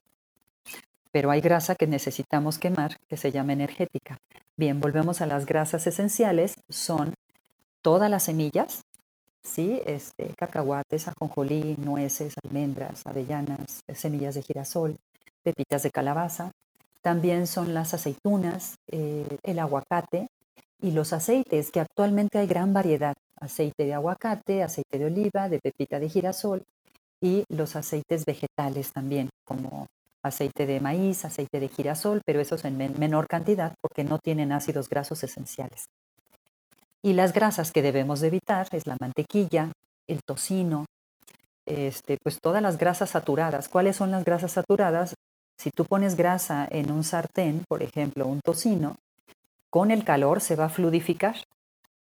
pero 1.13 1.31
hay 1.31 1.43
grasa 1.43 1.75
que 1.75 1.87
necesitamos 1.87 2.59
quemar 2.59 2.97
que 3.07 3.19
se 3.19 3.31
llama 3.31 3.53
energética. 3.53 4.19
Bien, 4.57 4.81
volvemos 4.81 5.21
a 5.21 5.27
las 5.27 5.47
grasas 5.47 5.87
esenciales, 5.87 6.55
son 6.71 7.15
todas 7.83 8.11
las 8.11 8.25
semillas, 8.25 8.83
¿sí? 9.43 9.81
Este, 9.85 10.35
cacahuates, 10.37 11.09
ajonjolí, 11.09 11.77
nueces, 11.79 12.35
almendras, 12.43 13.07
avellanas, 13.07 13.83
semillas 13.95 14.35
de 14.35 14.43
girasol, 14.43 14.97
pepitas 15.43 15.83
de 15.83 15.91
calabaza. 15.91 16.51
También 17.03 17.47
son 17.47 17.75
las 17.75 17.93
aceitunas, 17.95 18.77
eh, 18.91 19.39
el 19.43 19.59
aguacate 19.59 20.29
y 20.83 20.91
los 20.91 21.13
aceites, 21.13 21.71
que 21.71 21.81
actualmente 21.81 22.39
hay 22.39 22.47
gran 22.47 22.75
variedad. 22.75 23.15
Aceite 23.41 23.87
de 23.87 23.95
aguacate, 23.95 24.63
aceite 24.63 24.99
de 24.99 25.07
oliva, 25.07 25.49
de 25.49 25.61
pepita 25.61 25.99
de 25.99 26.09
girasol 26.09 26.63
y 27.21 27.45
los 27.49 27.77
aceites 27.77 28.25
vegetales 28.25 28.93
también, 28.93 29.31
como 29.45 29.87
aceite 30.23 30.67
de 30.67 30.81
maíz, 30.81 31.25
aceite 31.25 31.61
de 31.61 31.69
girasol, 31.69 32.21
pero 32.25 32.41
esos 32.41 32.65
en 32.65 32.77
menor 32.99 33.27
cantidad 33.29 33.75
porque 33.81 34.05
no 34.05 34.19
tienen 34.19 34.53
ácidos 34.53 34.89
grasos 34.89 35.23
esenciales. 35.23 35.87
Y 37.01 37.15
las 37.15 37.33
grasas 37.33 37.73
que 37.73 37.83
debemos 37.83 38.21
de 38.21 38.29
evitar 38.29 38.69
es 38.73 38.87
la 38.87 38.97
mantequilla, 39.01 39.73
el 40.07 40.21
tocino, 40.25 40.87
este, 41.67 42.19
pues 42.23 42.39
todas 42.41 42.63
las 42.63 42.79
grasas 42.79 43.11
saturadas. 43.11 43.69
¿Cuáles 43.69 43.97
son 43.97 44.11
las 44.11 44.25
grasas 44.25 44.53
saturadas? 44.53 45.15
Si 45.57 45.71
tú 45.71 45.85
pones 45.85 46.17
grasa 46.17 46.67
en 46.71 46.91
un 46.91 47.05
sartén, 47.05 47.65
por 47.69 47.83
ejemplo, 47.83 48.27
un 48.27 48.41
tocino, 48.41 48.97
con 49.73 49.91
el 49.91 50.05
calor 50.05 50.43
se 50.43 50.55
va 50.55 50.67
a 50.67 50.69
fluidificar, 50.69 51.35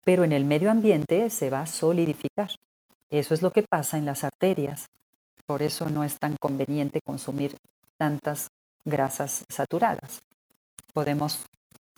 pero 0.05 0.23
en 0.23 0.31
el 0.31 0.45
medio 0.45 0.71
ambiente 0.71 1.29
se 1.29 1.49
va 1.49 1.63
a 1.63 1.67
solidificar. 1.67 2.51
Eso 3.09 3.33
es 3.33 3.41
lo 3.41 3.51
que 3.51 3.61
pasa 3.61 3.97
en 3.97 4.05
las 4.05 4.23
arterias. 4.23 4.87
Por 5.45 5.61
eso 5.61 5.89
no 5.89 6.05
es 6.05 6.17
tan 6.17 6.37
conveniente 6.39 7.01
consumir 7.05 7.57
tantas 7.97 8.51
grasas 8.85 9.43
saturadas. 9.49 10.21
Podemos 10.93 11.41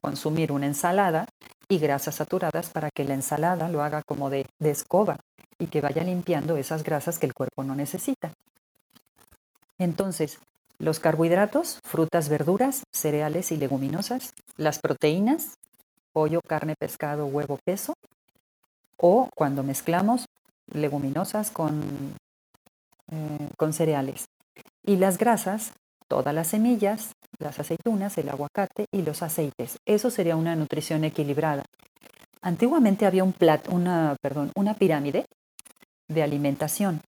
consumir 0.01 0.51
una 0.51 0.65
ensalada 0.65 1.27
y 1.67 1.77
grasas 1.77 2.15
saturadas 2.15 2.71
para 2.71 2.89
que 2.89 3.03
la 3.03 3.13
ensalada 3.13 3.69
lo 3.69 3.83
haga 3.83 4.01
como 4.01 4.31
de, 4.31 4.47
escoba 4.57 5.17
y 5.59 5.67
que 5.67 5.81
vaya 5.81 6.03
limpiando 6.03 6.57
esas 6.57 6.83
grasas 6.83 7.19
que 7.19 7.27
el 7.27 7.35
cuerpo 7.35 7.63
no 7.63 7.75
necesita. 7.75 8.33
Entonces, 9.77 10.39
los 10.79 10.99
carbohidratos, 10.99 11.79
frutas, 11.83 12.27
verduras, 12.27 12.85
cereales 12.91 13.51
y 13.51 13.57
leguminosas, 13.57 14.33
las 14.57 14.79
proteínas, 14.79 15.58
pollo, 16.19 16.41
carne, 16.41 16.75
pescado, 16.77 17.27
huevo, 17.27 17.57
queso, 17.65 17.93
o 18.97 19.29
cuando 19.33 19.63
mezclamos 19.63 20.25
leguminosas 20.73 21.49
con, 21.49 21.81
eh, 23.09 23.47
con 23.55 23.71
cereales. 23.71 24.25
Y 24.83 24.97
las 24.97 25.17
grasas, 25.17 25.71
todas 26.09 26.35
las 26.35 26.47
semillas, 26.47 27.13
las 27.37 27.57
aceitunas, 27.57 28.17
el 28.17 28.27
aguacate 28.27 28.87
y 28.91 29.01
los 29.03 29.23
aceites. 29.23 29.77
Eso 29.85 30.09
sería 30.09 30.35
una 30.35 30.57
nutrición 30.57 31.05
equilibrada. 31.05 31.63
Antiguamente 32.41 33.05
había 33.05 33.23
un 33.23 33.33
una, 33.69 34.17
perdón, 34.21 34.51
una 34.57 34.73
pirámide 34.73 35.25
de 36.09 36.21
alimentación, 36.21 36.99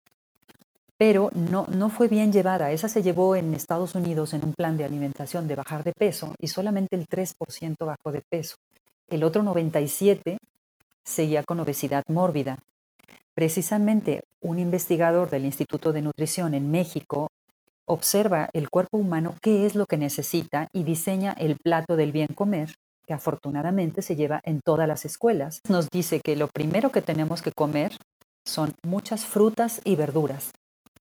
pero 0.98 1.32
no, 1.34 1.68
no 1.68 1.90
fue 1.90 2.08
bien 2.08 2.32
llevada. 2.32 2.72
Esa 2.72 2.88
se 2.88 3.04
llevó 3.04 3.36
en 3.36 3.54
Estados 3.56 3.94
Unidos 3.94 4.34
en 4.34 4.46
un 4.46 4.54
plan 4.54 4.78
de 4.78 4.86
alimentación 4.86 5.50
de 5.50 5.56
bajar 5.56 5.84
de 5.84 5.92
peso 5.92 6.34
y 6.40 6.48
solamente 6.48 6.96
el 6.96 7.10
3% 7.10 7.76
bajó 7.86 8.14
de 8.14 8.22
peso. 8.22 8.56
El 9.12 9.24
otro 9.24 9.44
97% 9.44 10.38
seguía 11.04 11.44
con 11.44 11.60
obesidad 11.60 12.04
mórbida. 12.08 12.58
Precisamente 13.34 14.24
un 14.40 14.58
investigador 14.58 15.30
del 15.30 15.46
Instituto 15.46 15.92
de 15.92 16.02
Nutrición 16.02 16.54
en 16.54 16.72
México 16.72 17.30
observa 17.86 18.50
el 18.54 18.70
cuerpo 18.70 18.98
humano 18.98 19.36
qué 19.42 19.66
es 19.66 19.76
lo 19.76 19.86
que 19.86 19.98
necesita 19.98 20.70
y 20.72 20.84
diseña 20.84 21.34
el 21.34 21.58
plato 21.58 21.98
del 21.98 22.14
bien 22.14 22.30
comer 22.34 22.74
que 23.06 23.14
afortunadamente 23.14 24.02
se 24.02 24.16
lleva 24.16 24.40
en 24.46 24.62
todas 24.62 24.88
las 24.88 25.04
escuelas. 25.04 25.60
Nos 25.68 25.90
dice 25.90 26.22
que 26.22 26.38
lo 26.38 26.48
primero 26.48 26.92
que 26.92 27.02
tenemos 27.02 27.42
que 27.42 27.52
comer 27.52 27.98
son 28.46 28.74
muchas 28.84 29.26
frutas 29.26 29.82
y 29.84 29.96
verduras. 29.98 30.52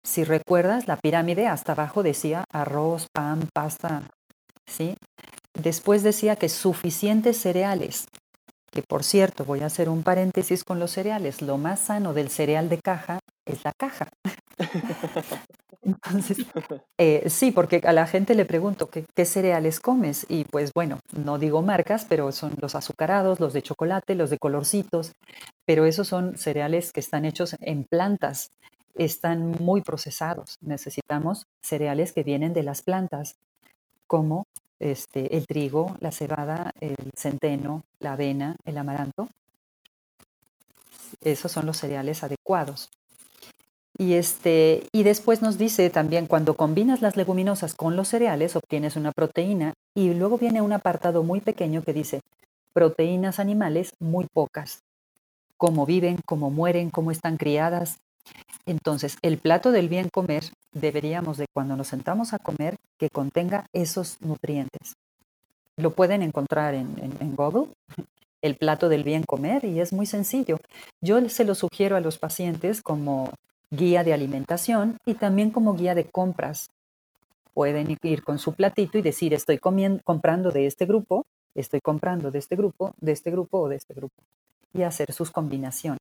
Si 0.04 0.24
recuerdas, 0.24 0.88
la 0.88 0.96
pirámide 0.96 1.48
hasta 1.48 1.74
abajo 1.74 2.04
decía 2.04 2.46
arroz, 2.52 3.08
pan, 3.14 3.50
pasta, 3.54 4.04
¿sí? 4.66 4.96
Después 5.54 6.04
decía 6.04 6.36
que 6.36 6.50
suficientes 6.50 7.38
cereales, 7.38 8.08
que 8.72 8.84
por 8.84 9.04
cierto, 9.04 9.44
voy 9.46 9.62
a 9.62 9.66
hacer 9.66 9.90
un 9.90 10.04
paréntesis 10.04 10.64
con 10.64 10.80
los 10.80 10.92
cereales, 10.92 11.42
lo 11.42 11.58
más 11.58 11.80
sano 11.80 12.14
del 12.14 12.30
cereal 12.30 12.70
de 12.70 12.80
caja 12.80 13.20
es 13.46 13.64
la 13.64 13.74
caja. 13.78 14.10
Entonces, 15.84 16.38
eh, 17.00 17.28
sí, 17.28 17.52
porque 17.52 17.82
a 17.84 17.92
la 17.92 18.06
gente 18.06 18.36
le 18.36 18.46
pregunto 18.46 18.90
¿qué, 18.90 19.26
cereales 19.26 19.80
comes 19.80 20.28
y 20.30 20.46
pues 20.46 20.72
bueno, 20.76 21.00
no 21.12 21.40
digo 21.40 21.64
marcas, 21.64 22.06
pero 22.08 22.32
son 22.32 22.54
los 22.62 22.76
azucarados, 22.76 23.40
los 23.40 23.54
de 23.54 23.64
chocolate, 23.64 24.14
los 24.14 24.30
de 24.30 24.38
colorcitos, 24.38 25.14
pero 25.66 25.86
esos 25.86 26.08
son 26.08 26.38
cereales 26.38 26.92
que 26.92 27.00
están 27.00 27.26
hechos 27.26 27.56
en 27.62 27.84
plantas, 27.86 28.52
están 28.94 29.56
muy 29.60 29.82
procesados. 29.82 30.58
Necesitamos 30.62 31.48
cereales 31.64 32.14
que 32.14 32.24
vienen 32.24 32.54
de 32.54 32.62
las 32.64 32.84
plantas, 32.84 33.38
como 34.06 34.46
este, 34.82 35.38
el 35.38 35.46
trigo, 35.46 35.96
la 36.00 36.12
cebada, 36.12 36.74
el 36.82 36.96
centeno, 37.16 37.84
la 38.00 38.14
avena, 38.14 38.56
el 38.66 38.78
amaranto. 38.78 39.30
Esos 41.22 41.52
son 41.52 41.66
los 41.66 41.78
cereales 41.78 42.24
adecuados. 42.24 42.90
Y, 43.98 44.14
este, 44.14 44.88
y 44.92 45.04
después 45.04 45.42
nos 45.42 45.58
dice 45.58 45.90
también, 45.92 46.26
cuando 46.26 46.56
combinas 46.56 47.02
las 47.02 47.16
leguminosas 47.16 47.76
con 47.76 47.96
los 47.96 48.08
cereales, 48.08 48.56
obtienes 48.56 48.96
una 48.96 49.12
proteína. 49.12 49.74
Y 49.94 50.14
luego 50.14 50.38
viene 50.38 50.62
un 50.62 50.74
apartado 50.74 51.22
muy 51.24 51.42
pequeño 51.42 51.84
que 51.84 51.94
dice, 51.94 52.22
proteínas 52.74 53.40
animales 53.40 53.94
muy 54.00 54.26
pocas. 54.34 54.80
Cómo 55.58 55.86
viven, 55.86 56.18
cómo 56.26 56.50
mueren, 56.50 56.90
cómo 56.90 57.12
están 57.12 57.38
criadas. 57.38 58.00
Entonces, 58.66 59.18
el 59.22 59.38
plato 59.38 59.72
del 59.72 59.90
bien 59.90 60.10
comer 60.10 60.44
deberíamos 60.72 61.38
de 61.38 61.48
cuando 61.54 61.76
nos 61.76 61.88
sentamos 61.88 62.34
a 62.34 62.40
comer 62.40 62.78
que 62.98 63.10
contenga 63.10 63.66
esos 63.74 64.22
nutrientes. 64.22 64.96
Lo 65.78 65.92
pueden 65.92 66.22
encontrar 66.22 66.74
en, 66.74 67.36
Google, 67.36 67.74
el 68.42 68.56
plato 68.56 68.90
del 68.90 69.04
bien 69.04 69.24
comer, 69.24 69.66
y 69.66 69.80
es 69.80 69.94
muy 69.94 70.06
sencillo. 70.06 70.60
Yo 71.02 71.28
se 71.30 71.46
lo 71.46 71.56
sugiero 71.56 71.96
a 71.96 72.02
los 72.02 72.18
pacientes 72.18 72.82
como 72.82 73.32
guía 73.72 74.04
de 74.04 74.14
alimentación 74.14 74.98
y 75.06 75.16
también 75.16 75.52
como 75.52 75.76
guía 75.76 75.96
de 75.96 76.06
compras. 76.06 76.70
Pueden 77.54 77.98
ir 78.04 78.24
con 78.24 78.40
su 78.40 78.54
platito 78.54 78.98
y 78.98 79.02
decir, 79.02 79.34
estoy 79.34 79.58
comprando 79.58 80.52
de 80.52 80.68
este 80.68 80.86
grupo, 80.86 81.26
estoy 81.56 81.82
comprando 81.82 82.32
de 82.32 82.40
este 82.40 82.56
grupo, 82.56 82.94
de 83.02 83.12
este 83.12 83.32
grupo 83.32 83.62
o 83.62 83.70
de 83.70 83.78
este 83.78 83.94
grupo. 83.94 84.16
y 84.74 84.84
hacer 84.84 85.12
sus 85.12 85.32
combinaciones. 85.32 86.00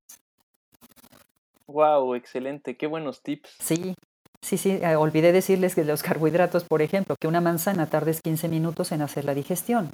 Wow, 1.70 2.14
excelente, 2.14 2.76
qué 2.76 2.86
buenos 2.86 3.22
tips. 3.22 3.56
Sí, 3.60 3.94
sí, 4.42 4.58
sí, 4.58 4.70
eh, 4.70 4.96
olvidé 4.96 5.32
decirles 5.32 5.74
que 5.74 5.84
los 5.84 6.02
carbohidratos, 6.02 6.64
por 6.64 6.82
ejemplo, 6.82 7.14
que 7.20 7.28
una 7.28 7.40
manzana 7.40 7.86
tardes 7.86 8.20
15 8.22 8.48
minutos 8.48 8.90
en 8.92 9.02
hacer 9.02 9.24
la 9.24 9.34
digestión, 9.34 9.90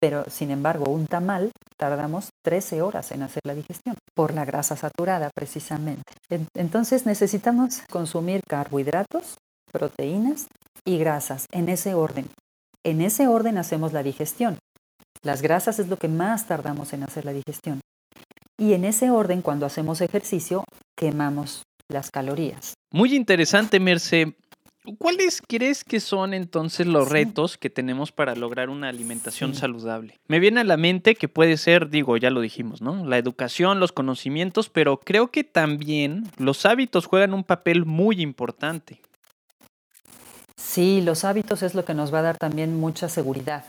pero 0.00 0.24
sin 0.30 0.50
embargo 0.50 0.90
un 0.90 1.06
tamal 1.06 1.52
tardamos 1.76 2.30
13 2.42 2.80
horas 2.80 3.12
en 3.12 3.22
hacer 3.22 3.42
la 3.44 3.54
digestión 3.54 3.96
por 4.14 4.32
la 4.32 4.46
grasa 4.46 4.76
saturada 4.76 5.30
precisamente. 5.34 6.12
Entonces 6.54 7.04
necesitamos 7.04 7.82
consumir 7.90 8.40
carbohidratos, 8.48 9.36
proteínas 9.70 10.46
y 10.86 10.98
grasas 10.98 11.46
en 11.52 11.68
ese 11.68 11.94
orden. 11.94 12.26
En 12.82 13.02
ese 13.02 13.28
orden 13.28 13.58
hacemos 13.58 13.92
la 13.92 14.02
digestión. 14.02 14.58
Las 15.22 15.42
grasas 15.42 15.78
es 15.78 15.88
lo 15.88 15.98
que 15.98 16.08
más 16.08 16.46
tardamos 16.46 16.94
en 16.94 17.02
hacer 17.02 17.26
la 17.26 17.34
digestión. 17.34 17.80
Y 18.60 18.74
en 18.74 18.84
ese 18.84 19.10
orden, 19.10 19.40
cuando 19.40 19.64
hacemos 19.64 20.02
ejercicio, 20.02 20.64
quemamos 20.94 21.62
las 21.88 22.10
calorías. 22.10 22.74
Muy 22.92 23.16
interesante, 23.16 23.80
Merce. 23.80 24.36
¿Cuáles 24.98 25.40
crees 25.40 25.82
que 25.82 25.98
son 25.98 26.34
entonces 26.34 26.86
los 26.86 27.08
retos 27.08 27.56
que 27.56 27.70
tenemos 27.70 28.12
para 28.12 28.34
lograr 28.34 28.68
una 28.68 28.90
alimentación 28.90 29.54
saludable? 29.54 30.16
Me 30.28 30.40
viene 30.40 30.60
a 30.60 30.64
la 30.64 30.76
mente 30.76 31.14
que 31.14 31.26
puede 31.26 31.56
ser, 31.56 31.88
digo, 31.88 32.18
ya 32.18 32.28
lo 32.28 32.42
dijimos, 32.42 32.82
¿no? 32.82 33.06
La 33.06 33.16
educación, 33.16 33.80
los 33.80 33.92
conocimientos, 33.92 34.68
pero 34.68 34.98
creo 34.98 35.30
que 35.30 35.42
también 35.42 36.24
los 36.36 36.66
hábitos 36.66 37.06
juegan 37.06 37.32
un 37.32 37.44
papel 37.44 37.86
muy 37.86 38.20
importante. 38.20 39.00
Sí, 40.56 41.00
los 41.00 41.24
hábitos 41.24 41.62
es 41.62 41.74
lo 41.74 41.86
que 41.86 41.94
nos 41.94 42.12
va 42.12 42.18
a 42.18 42.22
dar 42.22 42.36
también 42.36 42.78
mucha 42.78 43.08
seguridad, 43.08 43.64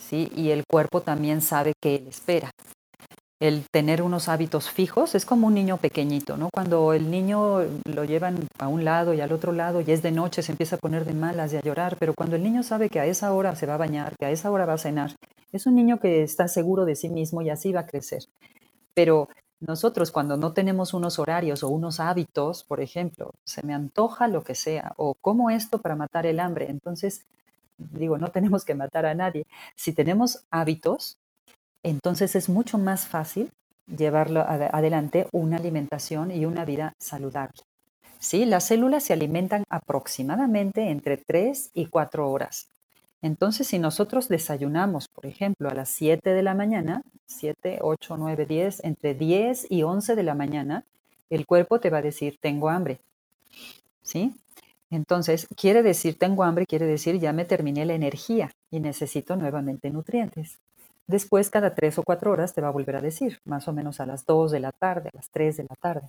¿sí? 0.00 0.32
Y 0.34 0.50
el 0.50 0.64
cuerpo 0.68 1.00
también 1.00 1.42
sabe 1.42 1.74
que 1.80 1.94
él 1.96 2.08
espera. 2.08 2.50
El 3.42 3.68
tener 3.68 4.02
unos 4.02 4.28
hábitos 4.28 4.70
fijos 4.70 5.16
es 5.16 5.26
como 5.26 5.48
un 5.48 5.54
niño 5.54 5.76
pequeñito, 5.76 6.36
¿no? 6.36 6.48
Cuando 6.54 6.92
el 6.92 7.10
niño 7.10 7.62
lo 7.86 8.04
llevan 8.04 8.46
a 8.60 8.68
un 8.68 8.84
lado 8.84 9.14
y 9.14 9.20
al 9.20 9.32
otro 9.32 9.50
lado 9.50 9.80
y 9.80 9.90
es 9.90 10.00
de 10.00 10.12
noche 10.12 10.44
se 10.44 10.52
empieza 10.52 10.76
a 10.76 10.78
poner 10.78 11.04
de 11.04 11.12
malas 11.12 11.52
y 11.52 11.56
a 11.56 11.60
llorar, 11.60 11.96
pero 11.98 12.14
cuando 12.14 12.36
el 12.36 12.44
niño 12.44 12.62
sabe 12.62 12.88
que 12.88 13.00
a 13.00 13.06
esa 13.06 13.32
hora 13.32 13.56
se 13.56 13.66
va 13.66 13.74
a 13.74 13.78
bañar, 13.78 14.14
que 14.16 14.26
a 14.26 14.30
esa 14.30 14.48
hora 14.48 14.64
va 14.64 14.74
a 14.74 14.78
cenar, 14.78 15.16
es 15.50 15.66
un 15.66 15.74
niño 15.74 15.98
que 15.98 16.22
está 16.22 16.46
seguro 16.46 16.84
de 16.84 16.94
sí 16.94 17.08
mismo 17.08 17.42
y 17.42 17.50
así 17.50 17.72
va 17.72 17.80
a 17.80 17.86
crecer. 17.86 18.22
Pero 18.94 19.28
nosotros 19.58 20.12
cuando 20.12 20.36
no 20.36 20.52
tenemos 20.52 20.94
unos 20.94 21.18
horarios 21.18 21.64
o 21.64 21.68
unos 21.68 21.98
hábitos, 21.98 22.62
por 22.62 22.80
ejemplo, 22.80 23.32
se 23.42 23.66
me 23.66 23.74
antoja 23.74 24.28
lo 24.28 24.44
que 24.44 24.54
sea 24.54 24.92
o 24.96 25.14
como 25.14 25.50
esto 25.50 25.80
para 25.80 25.96
matar 25.96 26.26
el 26.26 26.38
hambre, 26.38 26.70
entonces 26.70 27.26
digo, 27.76 28.18
no 28.18 28.28
tenemos 28.28 28.64
que 28.64 28.76
matar 28.76 29.04
a 29.04 29.16
nadie. 29.16 29.48
Si 29.74 29.92
tenemos 29.92 30.44
hábitos, 30.52 31.18
entonces 31.82 32.36
es 32.36 32.48
mucho 32.48 32.78
más 32.78 33.06
fácil 33.06 33.50
llevarlo 33.86 34.40
adelante 34.40 35.26
una 35.32 35.56
alimentación 35.56 36.30
y 36.30 36.46
una 36.46 36.64
vida 36.64 36.94
saludable. 36.98 37.60
Sí, 38.18 38.44
las 38.44 38.64
células 38.66 39.02
se 39.02 39.12
alimentan 39.12 39.64
aproximadamente 39.68 40.90
entre 40.90 41.16
3 41.16 41.70
y 41.74 41.86
4 41.86 42.30
horas. 42.30 42.68
Entonces, 43.20 43.68
si 43.68 43.78
nosotros 43.78 44.28
desayunamos, 44.28 45.08
por 45.08 45.26
ejemplo, 45.26 45.68
a 45.68 45.74
las 45.74 45.88
7 45.90 46.30
de 46.30 46.42
la 46.42 46.54
mañana, 46.54 47.02
7, 47.26 47.78
8, 47.80 48.16
9, 48.16 48.46
10, 48.46 48.84
entre 48.84 49.14
10 49.14 49.66
y 49.70 49.82
11 49.82 50.16
de 50.16 50.22
la 50.22 50.34
mañana, 50.34 50.84
el 51.30 51.46
cuerpo 51.46 51.80
te 51.80 51.90
va 51.90 51.98
a 51.98 52.02
decir, 52.02 52.36
tengo 52.40 52.68
hambre. 52.68 53.00
¿Sí? 54.02 54.34
Entonces, 54.90 55.48
quiere 55.56 55.82
decir, 55.82 56.18
tengo 56.18 56.44
hambre, 56.44 56.66
quiere 56.66 56.86
decir, 56.86 57.18
ya 57.18 57.32
me 57.32 57.44
terminé 57.44 57.86
la 57.86 57.94
energía 57.94 58.50
y 58.70 58.80
necesito 58.80 59.36
nuevamente 59.36 59.90
nutrientes. 59.90 60.58
Después, 61.06 61.50
cada 61.50 61.74
3 61.74 61.98
o 61.98 62.02
4 62.02 62.30
horas 62.30 62.54
te 62.54 62.60
va 62.60 62.68
a 62.68 62.72
volver 62.72 62.96
a 62.96 63.00
decir, 63.00 63.40
más 63.44 63.68
o 63.68 63.72
menos 63.72 64.00
a 64.00 64.06
las 64.06 64.24
2 64.24 64.50
de 64.52 64.60
la 64.60 64.72
tarde, 64.72 65.10
a 65.12 65.16
las 65.16 65.28
3 65.30 65.56
de 65.58 65.62
la 65.64 65.76
tarde. 65.76 66.08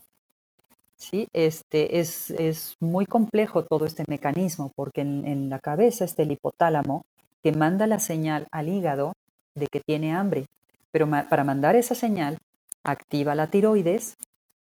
¿Sí? 0.95 1.27
Este, 1.33 1.99
es, 1.99 2.29
es 2.31 2.77
muy 2.79 3.05
complejo 3.05 3.65
todo 3.65 3.85
este 3.85 4.05
mecanismo 4.07 4.71
porque 4.75 5.01
en, 5.01 5.27
en 5.27 5.49
la 5.49 5.59
cabeza 5.59 6.05
está 6.05 6.23
el 6.23 6.31
hipotálamo 6.31 7.05
que 7.43 7.51
manda 7.51 7.87
la 7.87 7.99
señal 7.99 8.47
al 8.51 8.69
hígado 8.69 9.13
de 9.55 9.67
que 9.67 9.81
tiene 9.81 10.13
hambre. 10.13 10.45
Pero 10.91 11.09
para 11.09 11.43
mandar 11.43 11.75
esa 11.75 11.95
señal, 11.95 12.37
activa 12.83 13.35
la 13.35 13.47
tiroides 13.47 14.15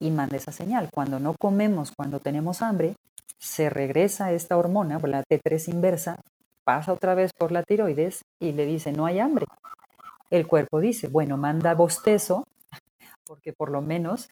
y 0.00 0.11
manda 0.11 0.37
esa 0.37 0.52
señal. 0.52 0.88
Cuando 0.92 1.20
no 1.20 1.35
comemos, 1.35 1.92
cuando 1.94 2.20
tenemos 2.20 2.62
hambre, 2.62 2.96
se 3.38 3.70
regresa 3.70 4.33
esta 4.33 4.57
hormona, 4.57 4.98
la 4.98 5.22
T3 5.24 5.68
inversa, 5.68 6.16
pasa 6.64 6.92
otra 6.92 7.14
vez 7.14 7.33
por 7.33 7.52
la 7.52 7.62
tiroides 7.62 8.22
y 8.40 8.52
le 8.52 8.66
dice, 8.66 8.92
no 8.92 9.07
hay 9.07 9.20
hambre. 9.20 9.46
El 10.30 10.46
cuerpo 10.46 10.80
dice, 10.80 11.08
bueno, 11.08 11.36
manda 11.36 11.74
bostezo, 11.74 12.44
porque 13.24 13.52
por 13.52 13.70
lo 13.70 13.80
menos 13.80 14.28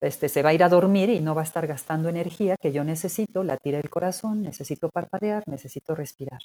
este, 0.00 0.28
se 0.28 0.42
va 0.42 0.50
a 0.50 0.54
ir 0.54 0.62
a 0.62 0.68
dormir 0.68 1.08
y 1.08 1.20
no 1.20 1.34
va 1.34 1.42
a 1.42 1.44
estar 1.44 1.66
gastando 1.66 2.08
energía 2.08 2.56
que 2.60 2.72
yo 2.72 2.84
necesito, 2.84 3.42
la 3.42 3.56
tira 3.56 3.78
el 3.78 3.88
corazón, 3.88 4.42
necesito 4.42 4.90
parpadear, 4.90 5.42
necesito 5.46 5.94
respirar. 5.94 6.40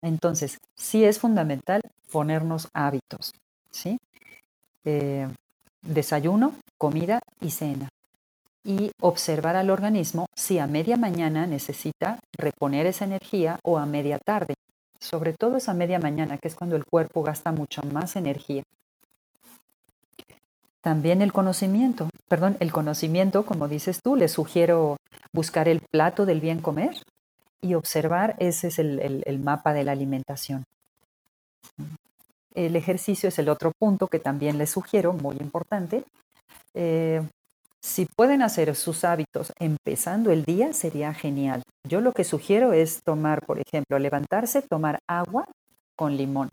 Entonces, 0.00 0.58
sí 0.74 1.04
es 1.04 1.18
fundamental 1.18 1.80
ponernos 2.10 2.68
hábitos, 2.74 3.32
¿sí? 3.70 3.98
Eh, 4.84 5.28
desayuno, 5.82 6.54
comida 6.78 7.20
y 7.40 7.50
cena. 7.50 7.88
Y 8.64 8.90
observar 9.00 9.56
al 9.56 9.70
organismo 9.70 10.26
si 10.34 10.58
a 10.58 10.66
media 10.66 10.96
mañana 10.96 11.46
necesita 11.46 12.18
reponer 12.36 12.86
esa 12.86 13.04
energía 13.04 13.58
o 13.62 13.78
a 13.78 13.84
media 13.84 14.18
tarde. 14.18 14.54
Sobre 14.98 15.32
todo 15.32 15.56
esa 15.56 15.74
media 15.74 15.98
mañana, 15.98 16.38
que 16.38 16.48
es 16.48 16.54
cuando 16.54 16.76
el 16.76 16.84
cuerpo 16.84 17.22
gasta 17.22 17.52
mucha 17.52 17.82
más 17.82 18.16
energía. 18.16 18.62
También 20.80 21.22
el 21.22 21.32
conocimiento, 21.32 22.10
perdón, 22.28 22.56
el 22.60 22.70
conocimiento, 22.70 23.46
como 23.46 23.68
dices 23.68 24.00
tú, 24.02 24.16
le 24.16 24.28
sugiero 24.28 24.98
buscar 25.32 25.66
el 25.66 25.80
plato 25.80 26.26
del 26.26 26.40
bien 26.40 26.60
comer 26.60 26.94
y 27.62 27.72
observar, 27.72 28.36
ese 28.38 28.68
es 28.68 28.78
el, 28.78 29.40
mapa 29.42 29.72
de 29.72 29.84
la 29.84 29.92
alimentación. 29.92 30.64
El 32.54 32.76
ejercicio 32.76 33.30
es 33.30 33.38
el 33.38 33.48
otro 33.48 33.72
punto 33.78 34.08
que 34.08 34.18
también 34.18 34.58
les 34.58 34.70
sugiero, 34.70 35.14
muy 35.14 35.36
importante. 35.40 36.04
Eh, 36.74 37.22
si 37.84 38.06
pueden 38.06 38.40
hacer 38.40 38.74
sus 38.76 39.04
hábitos 39.04 39.52
empezando 39.58 40.32
el 40.32 40.46
día, 40.46 40.72
sería 40.72 41.12
genial. 41.12 41.62
Yo 41.86 42.00
lo 42.00 42.12
que 42.12 42.24
sugiero 42.24 42.72
es 42.72 43.02
tomar, 43.02 43.44
por 43.44 43.60
ejemplo, 43.60 43.98
levantarse, 43.98 44.62
tomar 44.62 45.00
agua 45.06 45.46
con 45.94 46.16
limón. 46.16 46.48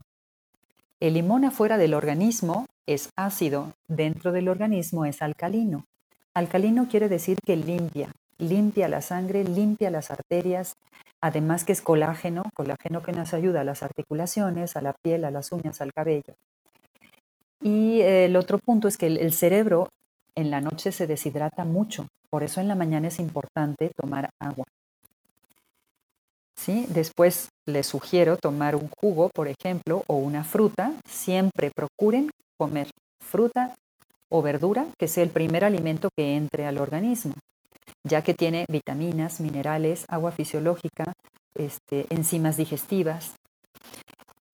El 0.99 1.13
limón 1.13 1.45
afuera 1.45 1.77
del 1.77 1.93
organismo 1.93 2.65
es 2.85 3.11
ácido, 3.15 3.71
dentro 3.87 4.33
del 4.33 4.49
organismo 4.49 5.05
es 5.05 5.21
alcalino. 5.21 5.85
Alcalino 6.33 6.89
quiere 6.89 7.07
decir 7.07 7.37
que 7.45 7.55
limpia, 7.55 8.11
limpia 8.37 8.89
la 8.89 9.01
sangre, 9.01 9.45
limpia 9.45 9.89
las 9.89 10.11
arterias, 10.11 10.75
además 11.21 11.63
que 11.63 11.71
es 11.71 11.81
colágeno, 11.81 12.43
colágeno 12.53 13.01
que 13.03 13.13
nos 13.13 13.33
ayuda 13.33 13.61
a 13.61 13.63
las 13.63 13.83
articulaciones, 13.83 14.75
a 14.75 14.81
la 14.81 14.91
piel, 15.01 15.23
a 15.23 15.31
las 15.31 15.53
uñas, 15.53 15.79
al 15.79 15.93
cabello. 15.93 16.35
Y 17.61 18.01
el 18.01 18.35
otro 18.35 18.57
punto 18.57 18.89
es 18.89 18.97
que 18.97 19.07
el, 19.07 19.31
cerebro 19.31 19.87
en 20.35 20.51
la 20.51 20.61
noche 20.61 20.91
se 20.91 21.07
deshidrata 21.07 21.65
mucho, 21.65 22.07
por 22.29 22.43
eso 22.43 22.61
en 22.61 22.67
la 22.67 22.75
mañana 22.75 23.09
es 23.09 23.19
importante 23.19 23.91
tomar 23.95 24.29
agua. 24.39 24.65
¿Sí? 26.57 26.85
Después 26.89 27.49
les 27.65 27.87
sugiero 27.87 28.37
tomar 28.37 28.75
un 28.75 28.89
jugo, 28.99 29.29
por 29.33 29.47
ejemplo, 29.47 30.03
o 30.07 30.15
una 30.15 30.43
fruta. 30.43 30.93
Siempre 31.07 31.71
procuren 31.75 32.29
comer 32.57 32.89
fruta 33.19 33.75
o 34.29 34.41
verdura, 34.41 34.85
que 34.97 35.07
sea 35.07 35.23
el 35.23 35.29
primer 35.29 35.65
alimento 35.65 36.09
que 36.15 36.35
entre 36.35 36.65
al 36.65 36.77
organismo, 36.77 37.33
ya 38.03 38.21
que 38.21 38.33
tiene 38.33 38.65
vitaminas, 38.69 39.41
minerales, 39.41 40.05
agua 40.07 40.31
fisiológica, 40.31 41.11
este, 41.55 42.05
enzimas 42.09 42.57
digestivas. 42.57 43.33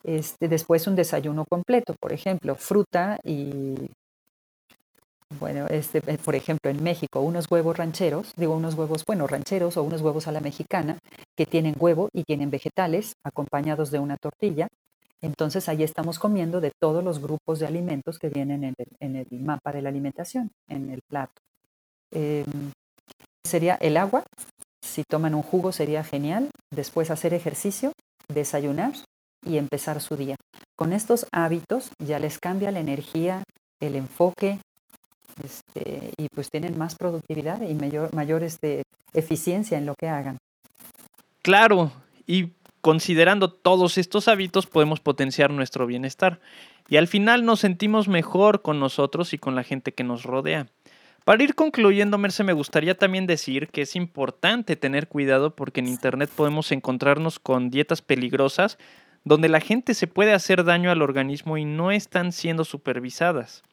Este, 0.03 0.47
después 0.47 0.87
un 0.87 0.95
desayuno 0.95 1.45
completo, 1.47 1.93
por 1.99 2.13
ejemplo, 2.13 2.55
fruta 2.55 3.19
y 3.23 3.75
bueno, 5.39 5.67
este, 5.67 6.01
eh, 6.07 6.17
por 6.23 6.35
ejemplo, 6.35 6.71
en 6.71 6.81
México, 6.81 7.21
unos 7.21 7.49
huevos 7.51 7.77
rancheros, 7.77 8.31
digo 8.37 8.55
unos 8.55 8.75
huevos, 8.75 9.03
bueno, 9.05 9.27
rancheros 9.27 9.77
o 9.77 9.83
unos 9.83 10.01
huevos 10.01 10.27
a 10.27 10.31
la 10.31 10.39
mexicana, 10.39 10.99
que 11.35 11.45
tienen 11.45 11.75
huevo 11.77 12.09
y 12.13 12.23
tienen 12.23 12.49
vegetales 12.49 13.13
acompañados 13.23 13.91
de 13.91 13.99
una 13.99 14.17
tortilla. 14.17 14.67
Entonces 15.21 15.67
ahí 15.67 15.83
estamos 15.83 16.19
comiendo 16.19 16.61
de 16.61 16.71
todos 16.79 17.03
los 17.03 17.19
grupos 17.19 17.59
de 17.59 17.67
alimentos 17.67 18.19
que 18.19 18.29
vienen 18.29 18.75
en 18.99 19.15
el, 19.15 19.27
mapa 19.31 19.71
de 19.71 19.81
la 19.81 19.89
alimentación, 19.89 20.51
en 20.67 20.91
el 20.91 21.01
plato. 21.07 21.41
Em, 22.11 22.71
sería 23.43 23.75
el 23.75 23.97
agua, 23.97 24.23
si 24.81 25.03
toman 25.03 25.35
un 25.35 25.43
jugo 25.43 25.71
sería 25.71 26.03
genial. 26.03 26.49
Después 26.71 27.11
hacer 27.11 27.33
ejercicio, 27.33 27.91
desayunar 28.33 28.93
y 29.45 29.57
empezar 29.57 30.01
su 30.01 30.15
día. 30.15 30.35
Con 30.75 30.93
estos 30.93 31.25
hábitos 31.31 31.91
ya 31.99 32.19
les 32.19 32.39
cambia 32.39 32.71
la 32.71 32.79
energía, 32.79 33.43
el 33.79 33.95
enfoque, 33.95 34.59
este, 35.43 36.11
y 36.17 36.27
pues 36.33 36.49
tienen 36.49 36.77
más 36.77 36.95
productividad 36.95 37.61
y 37.61 37.73
mayor, 37.73 38.13
mayor 38.13 38.43
este, 38.43 38.83
eficiencia 39.13 39.77
en 39.77 39.85
lo 39.85 39.95
que 39.95 40.07
hagan. 40.07 40.37
Claro, 41.41 41.91
y 42.25 42.53
considerando 42.81 43.51
todos 43.51 43.97
estos 43.97 44.27
hábitos 44.27 44.65
podemos 44.65 44.99
potenciar 44.99 45.51
nuestro 45.51 45.85
bienestar. 45.85 46.39
Y 46.89 46.97
al 46.97 47.07
final 47.07 47.45
nos 47.45 47.59
sentimos 47.59 48.07
mejor 48.07 48.61
con 48.61 48.79
nosotros 48.79 49.33
y 49.33 49.37
con 49.37 49.55
la 49.55 49.63
gente 49.63 49.93
que 49.93 50.03
nos 50.03 50.23
rodea. 50.23 50.67
Para 51.25 51.43
ir 51.43 51.55
concluyendo, 51.55 52.17
Merce, 52.17 52.45
me 52.45 52.53
gustaría 52.53 52.97
también 52.97 53.27
decir 53.27 53.67
que 53.67 53.81
es 53.81 53.97
importante 53.97 54.77
tener 54.77 55.09
cuidado 55.09 55.53
porque 55.53 55.81
en 55.81 55.87
Internet 55.87 56.29
podemos 56.33 56.71
encontrarnos 56.71 57.39
con 57.39 57.69
dietas 57.69 58.01
peligrosas 58.01 58.77
donde 59.25 59.49
la 59.49 59.59
gente 59.59 59.93
se 59.93 60.07
puede 60.07 60.33
hacer 60.33 60.63
daño 60.63 60.89
al 60.89 61.01
organismo 61.01 61.57
y 61.57 61.65
no 61.65 61.91
están 61.91 62.31
siendo 62.31 62.63
supervisadas. 62.63 63.63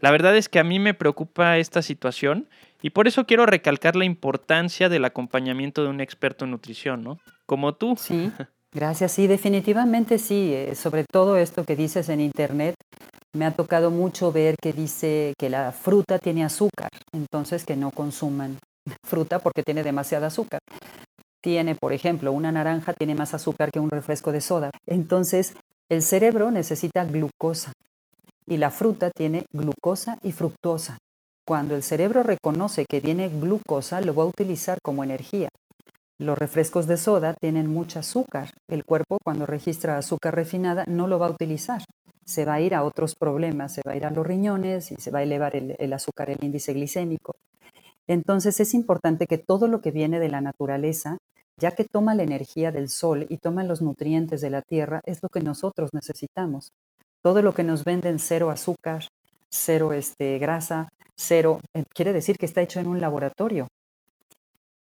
La 0.00 0.10
verdad 0.10 0.36
es 0.36 0.48
que 0.48 0.58
a 0.58 0.64
mí 0.64 0.78
me 0.78 0.94
preocupa 0.94 1.58
esta 1.58 1.82
situación 1.82 2.48
y 2.82 2.90
por 2.90 3.08
eso 3.08 3.24
quiero 3.24 3.46
recalcar 3.46 3.96
la 3.96 4.04
importancia 4.04 4.88
del 4.88 5.04
acompañamiento 5.04 5.82
de 5.82 5.88
un 5.88 6.00
experto 6.00 6.44
en 6.44 6.50
nutrición, 6.50 7.02
¿no? 7.02 7.18
Como 7.46 7.74
tú. 7.74 7.96
Sí, 7.98 8.30
gracias. 8.72 9.12
Sí, 9.12 9.26
definitivamente 9.26 10.18
sí. 10.18 10.52
Eh, 10.52 10.74
sobre 10.74 11.04
todo 11.10 11.38
esto 11.38 11.64
que 11.64 11.76
dices 11.76 12.10
en 12.10 12.20
Internet, 12.20 12.74
me 13.32 13.46
ha 13.46 13.52
tocado 13.52 13.90
mucho 13.90 14.32
ver 14.32 14.56
que 14.60 14.72
dice 14.72 15.32
que 15.38 15.48
la 15.48 15.72
fruta 15.72 16.18
tiene 16.18 16.44
azúcar, 16.44 16.90
entonces 17.12 17.64
que 17.64 17.76
no 17.76 17.90
consuman 17.90 18.58
fruta 19.06 19.38
porque 19.38 19.62
tiene 19.62 19.82
demasiada 19.82 20.26
azúcar. 20.26 20.60
Tiene, 21.42 21.74
por 21.74 21.92
ejemplo, 21.92 22.32
una 22.32 22.52
naranja 22.52 22.92
tiene 22.92 23.14
más 23.14 23.34
azúcar 23.34 23.70
que 23.70 23.80
un 23.80 23.90
refresco 23.90 24.32
de 24.32 24.40
soda. 24.40 24.70
Entonces, 24.86 25.54
el 25.88 26.02
cerebro 26.02 26.50
necesita 26.50 27.04
glucosa 27.04 27.72
y 28.46 28.56
la 28.56 28.70
fruta 28.70 29.10
tiene 29.10 29.46
glucosa 29.52 30.18
y 30.22 30.32
fructosa. 30.32 30.98
Cuando 31.46 31.76
el 31.76 31.82
cerebro 31.82 32.22
reconoce 32.22 32.86
que 32.88 33.00
tiene 33.00 33.28
glucosa, 33.28 34.00
lo 34.00 34.14
va 34.14 34.24
a 34.24 34.26
utilizar 34.26 34.78
como 34.82 35.04
energía. 35.04 35.48
Los 36.18 36.38
refrescos 36.38 36.86
de 36.86 36.96
soda 36.96 37.34
tienen 37.40 37.66
mucho 37.66 37.98
azúcar. 37.98 38.50
El 38.68 38.84
cuerpo, 38.84 39.18
cuando 39.22 39.46
registra 39.46 39.98
azúcar 39.98 40.34
refinada, 40.34 40.84
no 40.86 41.06
lo 41.06 41.18
va 41.18 41.26
a 41.26 41.30
utilizar 41.30 41.82
se 42.24 42.44
va 42.44 42.54
a 42.54 42.60
ir 42.60 42.74
a 42.74 42.84
otros 42.84 43.14
problemas, 43.14 43.72
se 43.72 43.82
va 43.86 43.92
a 43.92 43.96
ir 43.96 44.06
a 44.06 44.10
los 44.10 44.26
riñones 44.26 44.90
y 44.90 44.96
se 44.96 45.10
va 45.10 45.20
a 45.20 45.22
elevar 45.22 45.54
el, 45.56 45.92
azúcar, 45.92 46.30
el 46.30 46.42
índice 46.42 46.72
glicémico. 46.72 47.36
Entonces 48.06 48.60
es 48.60 48.74
importante 48.74 49.26
que 49.26 49.38
todo 49.38 49.68
lo 49.68 49.80
que 49.80 49.90
viene 49.90 50.20
de 50.20 50.28
la 50.28 50.40
naturaleza, 50.40 51.18
ya 51.58 51.72
que 51.72 51.84
toma 51.84 52.14
la 52.14 52.22
energía 52.22 52.72
del 52.72 52.88
sol 52.88 53.26
y 53.28 53.38
toma 53.38 53.64
los 53.64 53.82
nutrientes 53.82 54.40
de 54.40 54.50
la 54.50 54.62
tierra, 54.62 55.00
es 55.04 55.22
lo 55.22 55.28
que 55.28 55.40
nosotros 55.40 55.90
necesitamos. 55.92 56.72
Todo 57.24 57.40
lo 57.40 57.54
que 57.54 57.64
nos 57.64 57.84
venden 57.84 58.18
cero 58.18 58.50
azúcar, 58.50 59.06
cero 59.48 59.94
este, 59.94 60.38
grasa, 60.38 60.90
cero, 61.16 61.58
eh, 61.72 61.84
quiere 61.88 62.12
decir 62.12 62.36
que 62.36 62.44
está 62.44 62.60
hecho 62.60 62.80
en 62.80 62.86
un 62.86 63.00
laboratorio. 63.00 63.66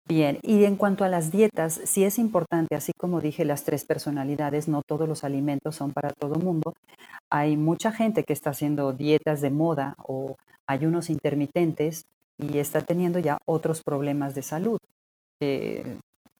Bien, 0.06 0.40
y 0.42 0.66
en 0.66 0.76
cuanto 0.76 1.06
a 1.06 1.08
las 1.08 1.32
dietas, 1.32 1.80
sí 1.86 2.04
es 2.04 2.20
importante, 2.20 2.76
así 2.76 2.92
como 2.98 3.22
dije, 3.22 3.46
las 3.46 3.64
tres 3.64 3.86
personalidades, 3.86 4.68
no 4.68 4.82
todos 4.86 5.08
los 5.08 5.24
alimentos 5.24 5.78
son 5.78 5.94
para 5.94 6.10
todo 6.10 6.36
mundo. 6.36 6.74
Hay 7.30 7.56
mucha 7.56 7.94
gente 7.94 8.26
que 8.26 8.34
está 8.34 8.50
haciendo 8.50 8.92
dietas 8.92 9.40
de 9.40 9.50
moda 9.50 9.96
o 10.06 10.36
ayunos 10.68 11.10
intermitentes 11.10 12.08
y 12.38 12.58
está 12.58 12.82
teniendo 12.82 13.20
ya 13.20 13.38
otros 13.46 13.82
problemas 13.84 14.36
de 14.36 14.42
salud. 14.42 14.80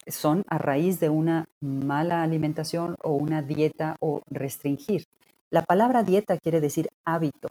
son 0.08 0.44
a 0.50 0.58
raíz 0.58 1.00
de 1.00 1.08
una 1.10 1.46
mala 1.62 2.24
alimentación 2.24 2.98
o 3.02 3.14
una 3.14 3.42
dieta 3.42 3.96
o 4.02 4.22
restringir. 4.30 5.06
La 5.54 5.62
palabra 5.62 6.02
dieta 6.02 6.40
quiere 6.40 6.62
decir 6.62 6.90
hábito 7.06 7.50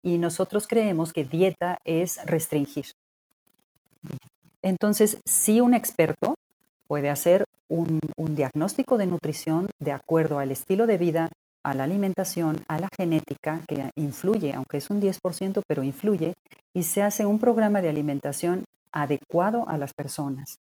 y 0.00 0.16
nosotros 0.18 0.68
creemos 0.68 1.12
que 1.12 1.24
dieta 1.24 1.80
es 1.84 2.24
restringir. 2.24 2.86
Entonces, 4.62 5.18
sí 5.24 5.60
un 5.60 5.74
experto 5.74 6.36
puede 6.86 7.10
hacer 7.10 7.44
un, 7.66 7.98
diagnóstico 8.16 8.96
de 8.96 9.06
nutrición 9.06 9.68
de 9.80 9.90
acuerdo 9.90 10.38
al 10.38 10.52
estilo 10.52 10.86
de 10.86 10.98
vida, 10.98 11.28
a 11.64 11.74
la 11.74 11.82
alimentación, 11.82 12.64
a 12.68 12.78
la 12.78 12.88
genética, 12.96 13.60
que 13.66 13.90
influye, 13.96 14.54
aunque 14.54 14.76
es 14.76 14.88
un 14.88 15.02
10%, 15.02 15.62
pero 15.66 15.82
influye, 15.82 16.34
y 16.74 16.84
se 16.84 17.02
hace 17.02 17.26
un 17.26 17.40
programa 17.40 17.82
de 17.82 17.88
alimentación 17.88 18.66
adecuado 18.92 19.68
a 19.68 19.78
las 19.78 19.94
personas. 19.94 20.60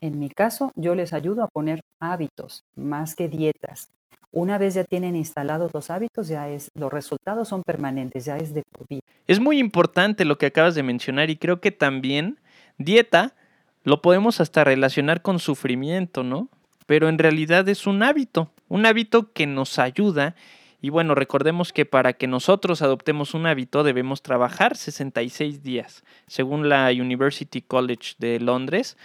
En 0.00 0.18
mi 0.18 0.30
caso, 0.30 0.72
yo 0.76 0.94
les 0.94 1.12
ayudo 1.12 1.42
a 1.42 1.48
poner 1.48 1.82
hábitos 2.00 2.64
más 2.74 3.14
que 3.14 3.28
dietas. 3.28 3.90
Una 4.32 4.58
vez 4.58 4.74
ya 4.74 4.84
tienen 4.84 5.14
instalados 5.14 5.74
los 5.74 5.90
hábitos, 5.90 6.28
ya 6.28 6.48
es, 6.48 6.70
los 6.74 6.92
resultados 6.92 7.48
son 7.48 7.62
permanentes, 7.62 8.24
ya 8.24 8.38
es 8.38 8.54
de 8.54 8.62
por 8.62 8.86
vida. 8.88 9.02
Es 9.26 9.40
muy 9.40 9.58
importante 9.58 10.24
lo 10.24 10.38
que 10.38 10.46
acabas 10.46 10.74
de 10.74 10.82
mencionar 10.82 11.28
y 11.28 11.36
creo 11.36 11.60
que 11.60 11.70
también 11.70 12.38
Dieta 12.78 13.34
lo 13.82 14.00
podemos 14.00 14.40
hasta 14.40 14.64
relacionar 14.64 15.20
con 15.20 15.38
sufrimiento, 15.38 16.22
¿no? 16.22 16.48
Pero 16.86 17.08
en 17.08 17.18
realidad 17.18 17.68
es 17.68 17.86
un 17.86 18.02
hábito, 18.02 18.50
un 18.68 18.86
hábito 18.86 19.32
que 19.32 19.46
nos 19.46 19.78
ayuda. 19.78 20.34
Y 20.80 20.90
bueno, 20.90 21.14
recordemos 21.14 21.72
que 21.72 21.84
para 21.84 22.14
que 22.14 22.26
nosotros 22.26 22.82
adoptemos 22.82 23.34
un 23.34 23.46
hábito 23.46 23.82
debemos 23.82 24.22
trabajar 24.22 24.76
66 24.76 25.62
días, 25.62 26.04
según 26.26 26.68
la 26.68 26.88
University 26.90 27.60
College 27.60 28.14
de 28.18 28.40
Londres, 28.40 28.96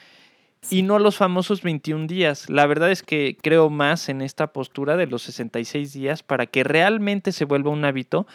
y 0.69 0.81
no 0.81 0.99
los 0.99 1.17
famosos 1.17 1.61
21 1.61 2.07
días. 2.07 2.49
La 2.49 2.65
verdad 2.65 2.91
es 2.91 3.03
que 3.03 3.37
creo 3.41 3.69
más 3.69 4.09
en 4.09 4.21
esta 4.21 4.47
postura 4.47 4.97
de 4.97 5.07
los 5.07 5.23
66 5.23 5.93
días 5.93 6.23
para 6.23 6.47
que 6.47 6.63
realmente 6.63 7.31
se 7.31 7.45
vuelva 7.45 7.71
un 7.71 7.85
hábito. 7.85 8.27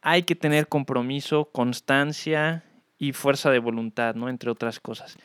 Hay 0.00 0.24
que 0.24 0.34
tener 0.34 0.68
compromiso, 0.68 1.46
constancia 1.46 2.64
y 2.98 3.12
fuerza 3.12 3.50
de 3.50 3.58
voluntad, 3.58 4.14
¿no? 4.14 4.28
Entre 4.28 4.50
otras 4.50 4.80
cosas. 4.80 5.16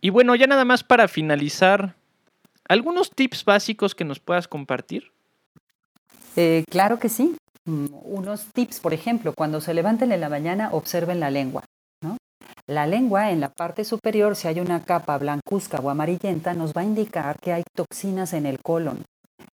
Y 0.00 0.10
bueno, 0.10 0.34
ya 0.34 0.46
nada 0.46 0.64
más 0.64 0.82
para 0.84 1.08
finalizar, 1.08 1.94
¿algunos 2.68 3.10
tips 3.10 3.44
básicos 3.44 3.94
que 3.94 4.04
nos 4.04 4.20
puedas 4.20 4.48
compartir? 4.48 5.12
Eh, 6.36 6.64
claro 6.70 6.98
que 6.98 7.08
sí. 7.08 7.36
Mm, 7.66 7.86
unos 8.02 8.46
tips, 8.52 8.80
por 8.80 8.94
ejemplo, 8.94 9.34
cuando 9.36 9.60
se 9.60 9.74
levanten 9.74 10.12
en 10.12 10.20
la 10.20 10.28
mañana, 10.28 10.70
observen 10.72 11.20
la 11.20 11.30
lengua. 11.30 11.64
La 12.70 12.86
lengua, 12.86 13.32
en 13.32 13.40
la 13.40 13.48
parte 13.48 13.82
superior, 13.82 14.36
si 14.36 14.46
hay 14.46 14.60
una 14.60 14.84
capa 14.84 15.18
blancuzca 15.18 15.80
o 15.80 15.90
amarillenta, 15.90 16.54
nos 16.54 16.72
va 16.72 16.82
a 16.82 16.84
indicar 16.84 17.36
que 17.40 17.52
hay 17.52 17.64
toxinas 17.74 18.32
en 18.32 18.46
el 18.46 18.60
colon. 18.60 19.02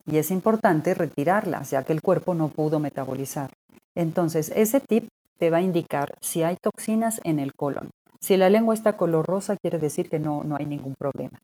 Y 0.05 0.17
es 0.17 0.29
importante 0.29 0.93
retirarlas, 0.93 1.71
ya 1.71 1.81
que 1.81 1.93
el 1.93 2.03
cuerpo 2.03 2.35
no 2.35 2.49
pudo 2.49 2.79
metabolizar. 2.79 3.49
Entonces, 3.95 4.51
ese 4.55 4.81
tip 4.81 5.07
te 5.39 5.49
va 5.49 5.57
a 5.57 5.61
indicar 5.63 6.13
si 6.21 6.43
hay 6.43 6.57
toxinas 6.61 7.19
en 7.23 7.39
el 7.39 7.53
colon. 7.55 7.89
Si 8.19 8.37
la 8.37 8.51
lengua 8.51 8.75
está 8.75 8.97
color 8.97 9.25
rosa, 9.25 9.57
quiere 9.57 9.79
decir 9.79 10.11
que 10.11 10.19
no, 10.19 10.43
no 10.43 10.55
hay 10.55 10.67
ningún 10.67 10.93
problema. 10.93 11.39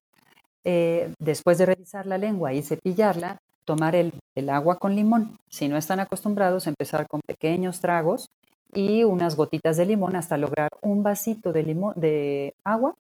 Eh, 0.64 1.12
después 1.18 1.58
de 1.58 1.66
revisar 1.66 2.06
la 2.06 2.20
lengua 2.20 2.54
y 2.54 2.62
cepillarla, 2.62 3.40
tomar 3.66 3.96
el, 3.96 4.14
agua 4.48 4.78
con 4.78 4.96
limón. 4.96 5.38
Si 5.50 5.68
no 5.70 5.78
están 5.78 6.00
acostumbrados, 6.00 6.68
empezar 6.68 7.08
con 7.08 7.22
pequeños 7.26 7.80
tragos 7.80 8.28
y 8.74 9.04
unas 9.04 9.36
gotitas 9.36 9.78
de 9.78 9.86
limón 9.86 10.16
hasta 10.16 10.38
lograr 10.38 10.70
un 10.82 11.04
vasito 11.04 11.54
de, 11.54 11.64
limón, 11.64 11.94
de 11.96 12.56
agua 12.64 12.96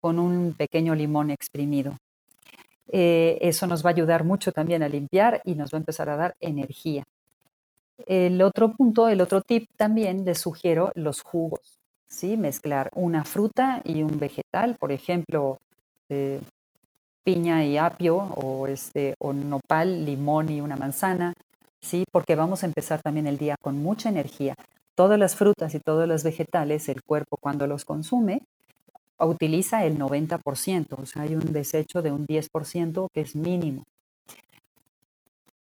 con 0.00 0.18
un 0.18 0.54
pequeño 0.56 0.94
limón 0.94 1.30
exprimido. 1.30 1.96
Eh, 2.88 3.38
eso 3.40 3.66
nos 3.66 3.84
va 3.84 3.90
a 3.90 3.92
ayudar 3.92 4.24
mucho 4.24 4.52
también 4.52 4.82
a 4.82 4.88
limpiar 4.88 5.40
y 5.44 5.54
nos 5.54 5.72
va 5.72 5.78
a 5.78 5.80
empezar 5.80 6.10
a 6.10 6.16
dar 6.16 6.34
energía. 6.40 7.04
El 8.06 8.42
otro 8.42 8.72
punto, 8.72 9.08
el 9.08 9.20
otro 9.20 9.42
tip 9.42 9.68
también 9.76 10.24
les 10.24 10.38
sugiero 10.38 10.90
los 10.94 11.22
jugos, 11.22 11.78
¿sí? 12.06 12.36
Mezclar 12.36 12.90
una 12.94 13.24
fruta 13.24 13.80
y 13.84 14.02
un 14.02 14.18
vegetal, 14.18 14.76
por 14.76 14.92
ejemplo, 14.92 15.58
eh, 16.08 16.40
piña 17.22 17.64
y 17.64 17.78
apio 17.78 18.16
o, 18.16 18.66
este, 18.66 19.14
o 19.18 19.32
nopal, 19.32 20.04
limón 20.04 20.48
y 20.50 20.60
una 20.60 20.76
manzana, 20.76 21.34
¿sí? 21.80 22.04
Porque 22.10 22.34
vamos 22.34 22.62
a 22.62 22.66
empezar 22.66 23.00
también 23.02 23.26
el 23.26 23.38
día 23.38 23.56
con 23.60 23.82
mucha 23.82 24.08
energía. 24.08 24.56
Todas 24.94 25.18
las 25.18 25.36
frutas 25.36 25.74
y 25.74 25.80
todos 25.80 26.06
los 26.06 26.22
vegetales, 26.22 26.88
el 26.88 27.02
cuerpo 27.02 27.36
cuando 27.40 27.66
los 27.66 27.84
consume, 27.84 28.42
utiliza 29.18 29.84
el 29.84 29.98
90%, 29.98 30.98
o 30.98 31.06
sea, 31.06 31.22
hay 31.22 31.34
un 31.34 31.52
desecho 31.52 32.02
de 32.02 32.12
un 32.12 32.26
10% 32.26 33.08
que 33.12 33.20
es 33.20 33.36
mínimo. 33.36 33.84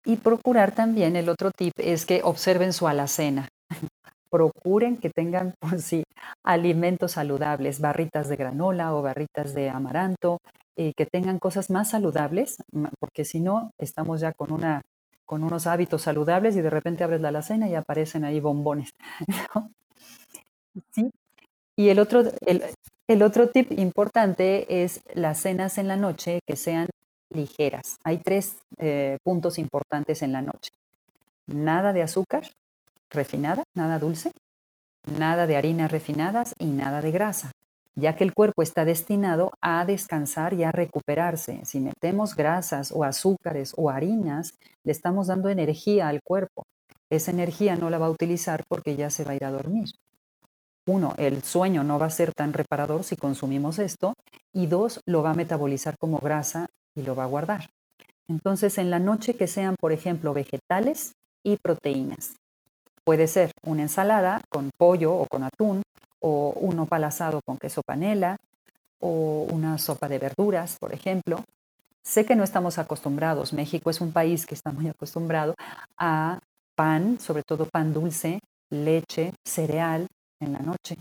Y 0.05 0.17
procurar 0.17 0.73
también, 0.73 1.17
el 1.17 1.29
otro 1.29 1.51
tip 1.51 1.75
es 1.77 2.07
que 2.07 2.23
observen 2.25 2.73
su 2.73 2.89
alacena. 2.89 3.49
Procuren 4.31 4.97
que 4.97 5.11
tengan, 5.11 5.55
pues 5.61 5.85
sí, 5.85 6.05
alimentos 6.45 7.13
saludables, 7.13 7.81
barritas 7.81 8.29
de 8.29 8.37
granola 8.37 8.95
o 8.95 9.03
barritas 9.03 9.55
de 9.55 9.69
amaranto, 9.69 10.39
y 10.77 10.95
que 10.95 11.05
tengan 11.05 11.39
cosas 11.39 11.69
más 11.69 11.91
saludables, 11.91 12.57
porque 12.99 13.25
si 13.27 13.41
no, 13.41 13.73
estamos 13.79 14.21
ya 14.21 14.33
con, 14.33 14.51
una, 14.51 14.81
con 15.31 15.45
unos 15.45 15.69
hábitos 15.69 16.03
saludables 16.03 16.57
y 16.57 16.61
de 16.61 16.71
repente 16.71 17.05
abres 17.05 17.21
la 17.21 17.29
alacena 17.29 17.69
y 17.69 17.77
aparecen 17.77 18.25
ahí 18.25 18.41
bombones. 18.41 18.91
Y 21.77 21.89
el 21.89 21.99
otro, 21.99 22.25
el, 22.45 22.63
el 23.09 23.23
otro 23.23 23.49
tip 23.49 23.73
importante 23.73 24.83
es 24.83 25.01
las 25.15 25.41
cenas 25.41 25.79
en 25.79 25.89
la 25.89 25.97
noche 25.97 26.41
que 26.47 26.57
sean 26.57 26.89
ligeras. 27.33 27.97
Hay 28.05 28.19
tres 28.19 28.57
eh, 28.77 29.17
puntos 29.23 29.59
importantes 29.59 30.21
en 30.21 30.33
la 30.33 30.43
noche. 30.43 30.73
Nada 31.47 31.95
de 31.95 32.03
azúcar 32.03 32.43
refinada, 33.09 33.63
nada 33.75 33.99
dulce, 33.99 34.33
nada 35.19 35.47
de 35.47 35.57
harinas 35.57 35.91
refinadas 35.91 36.55
y 36.59 36.67
nada 36.67 37.01
de 37.01 37.13
grasa. 37.13 37.51
Ya 38.01 38.17
que 38.17 38.25
el 38.25 38.35
cuerpo 38.35 38.63
está 38.63 38.85
destinado 38.85 39.53
a 39.61 39.85
descansar 39.85 40.55
y 40.55 40.65
a 40.65 40.73
recuperarse. 40.73 41.61
Si 41.65 41.81
metemos 41.81 42.35
grasas 42.35 42.93
o 42.93 43.05
azúcares 43.05 43.75
o 43.77 43.91
harinas, 43.91 44.55
le 44.85 44.93
estamos 44.93 45.29
dando 45.29 45.49
energía 45.49 46.09
al 46.09 46.21
cuerpo. 46.23 46.65
Esa 47.11 47.31
energía 47.31 47.77
no 47.77 47.91
la 47.91 47.99
va 47.99 48.07
a 48.07 48.11
utilizar 48.11 48.65
porque 48.69 48.97
ya 48.97 49.11
se 49.11 49.25
va 49.25 49.33
a 49.33 49.37
ir 49.37 49.45
a 49.45 49.51
dormir. 49.51 49.91
Uno, 50.87 51.15
el 51.19 51.43
sueño 51.43 51.85
no 51.85 51.99
va 51.99 52.07
a 52.07 52.11
ser 52.11 52.33
tan 52.33 52.53
reparador 52.53 53.05
si 53.05 53.17
consumimos 53.17 53.79
esto. 53.79 54.15
Y 54.53 54.67
dos, 54.67 55.01
lo 55.07 55.23
va 55.23 55.31
a 55.31 55.35
metabolizar 55.35 55.97
como 55.99 56.19
grasa 56.19 56.69
y 56.95 57.03
lo 57.03 57.15
va 57.15 57.25
a 57.25 57.29
guardar. 57.29 57.71
Entonces, 58.29 58.79
en 58.79 58.91
la 58.91 58.99
noche 58.99 59.35
que 59.35 59.47
sean, 59.47 59.77
por 59.79 59.93
ejemplo, 59.93 60.33
vegetales 60.33 61.13
y 61.45 61.57
proteínas. 61.57 62.35
Puede 63.05 63.27
ser 63.27 63.51
una 63.65 63.83
ensalada 63.83 64.41
con 64.49 64.71
pollo 64.77 65.15
o 65.15 65.27
con 65.27 65.43
atún, 65.43 65.83
o 66.21 66.51
un 66.51 66.79
opal 66.79 67.05
asado 67.05 67.41
con 67.45 67.59
queso 67.59 67.83
panela, 67.83 68.37
o 69.01 69.47
una 69.51 69.79
sopa 69.79 70.09
de 70.09 70.19
verduras, 70.19 70.77
por 70.79 70.93
ejemplo. 70.93 71.45
Sé 72.03 72.25
que 72.25 72.37
no 72.37 72.45
estamos 72.45 72.79
acostumbrados, 72.79 73.53
México 73.53 73.91
es 73.91 74.01
un 74.01 74.13
país 74.13 74.47
que 74.47 74.55
está 74.55 74.73
muy 74.73 74.89
acostumbrado 74.89 75.55
a 75.99 76.39
pan, 76.75 77.19
sobre 77.21 77.43
todo 77.43 77.67
pan 77.67 77.93
dulce, 77.93 78.41
leche, 78.71 79.33
cereal 79.45 80.07
en 80.41 80.53
la 80.53 80.61
noche. 80.61 80.97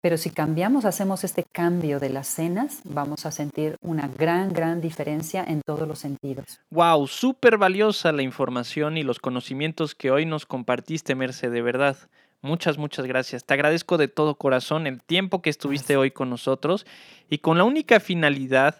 Pero 0.00 0.16
si 0.16 0.30
cambiamos, 0.30 0.84
hacemos 0.84 1.24
este 1.24 1.44
cambio 1.50 1.98
de 1.98 2.08
las 2.08 2.28
cenas, 2.28 2.82
vamos 2.84 3.26
a 3.26 3.32
sentir 3.32 3.76
una 3.82 4.06
gran, 4.06 4.52
gran 4.52 4.80
diferencia 4.80 5.42
en 5.42 5.60
todos 5.66 5.88
los 5.88 5.98
sentidos. 5.98 6.60
Wow, 6.70 7.08
súper 7.08 7.58
valiosa 7.58 8.12
la 8.12 8.22
información 8.22 8.96
y 8.96 9.02
los 9.02 9.18
conocimientos 9.18 9.96
que 9.96 10.12
hoy 10.12 10.24
nos 10.24 10.46
compartiste, 10.46 11.16
Merce, 11.16 11.50
de 11.50 11.62
verdad. 11.62 11.96
Muchas, 12.40 12.78
muchas 12.78 13.06
gracias. 13.06 13.44
Te 13.44 13.54
agradezco 13.54 13.98
de 13.98 14.06
todo 14.06 14.36
corazón 14.36 14.86
el 14.86 15.02
tiempo 15.02 15.42
que 15.42 15.50
estuviste 15.50 15.96
hoy 15.96 16.12
con 16.12 16.30
nosotros 16.30 16.86
y 17.28 17.38
con 17.38 17.58
la 17.58 17.64
única 17.64 17.98
finalidad 17.98 18.76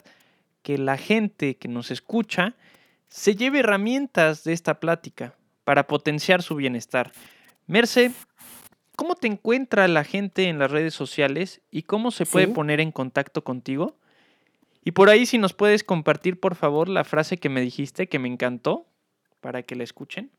que 0.63 0.79
la 0.79 0.97
gente 0.97 1.57
que 1.57 1.67
nos 1.67 1.91
escucha 1.91 2.55
se 3.09 3.35
lleve 3.35 3.61
herramientas 3.61 4.45
de 4.45 4.53
esta 4.53 4.79
plática 4.79 5.35
para 5.65 5.87
potenciar 5.87 6.43
su 6.43 6.55
bienestar. 6.55 7.13
Merce, 7.67 8.13
¿cómo 8.95 9.17
te 9.17 9.27
encuentra 9.27 9.89
la 9.89 10.05
gente 10.05 10.49
en 10.49 10.59
las 10.59 10.71
redes 10.71 10.95
sociales 10.95 11.61
y 11.71 11.83
cómo 11.83 12.11
se 12.11 12.27
puede 12.27 12.49
poner 12.49 12.81
en 12.81 12.93
contacto 12.93 13.43
contigo? 13.43 13.97
Y 14.85 14.93
por 14.93 15.11
ahí 15.11 15.27
si 15.27 15.37
nos 15.37 15.53
puedes 15.53 15.83
compartir 15.83 16.39
por 16.39 16.55
favor 16.55 16.89
la 16.89 17.05
frase 17.05 17.39
que 17.39 17.49
me 17.49 17.61
dijiste 17.61 18.09
que 18.09 18.19
me 18.21 18.29
encantó 18.29 18.87
para 19.41 19.63
que 19.63 19.75
la 19.75 19.85
escuchen. 19.85 20.31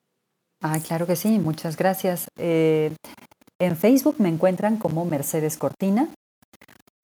Ah, 0.62 0.78
claro 0.86 1.08
que 1.08 1.16
sí, 1.16 1.40
muchas 1.40 1.78
gracias. 1.78 2.28
Eh, 2.38 2.94
en 3.60 3.78
Facebook 3.78 4.16
me 4.20 4.30
encuentran 4.30 4.78
como 4.78 5.06
Mercedes 5.06 5.58
Cortina 5.58 6.10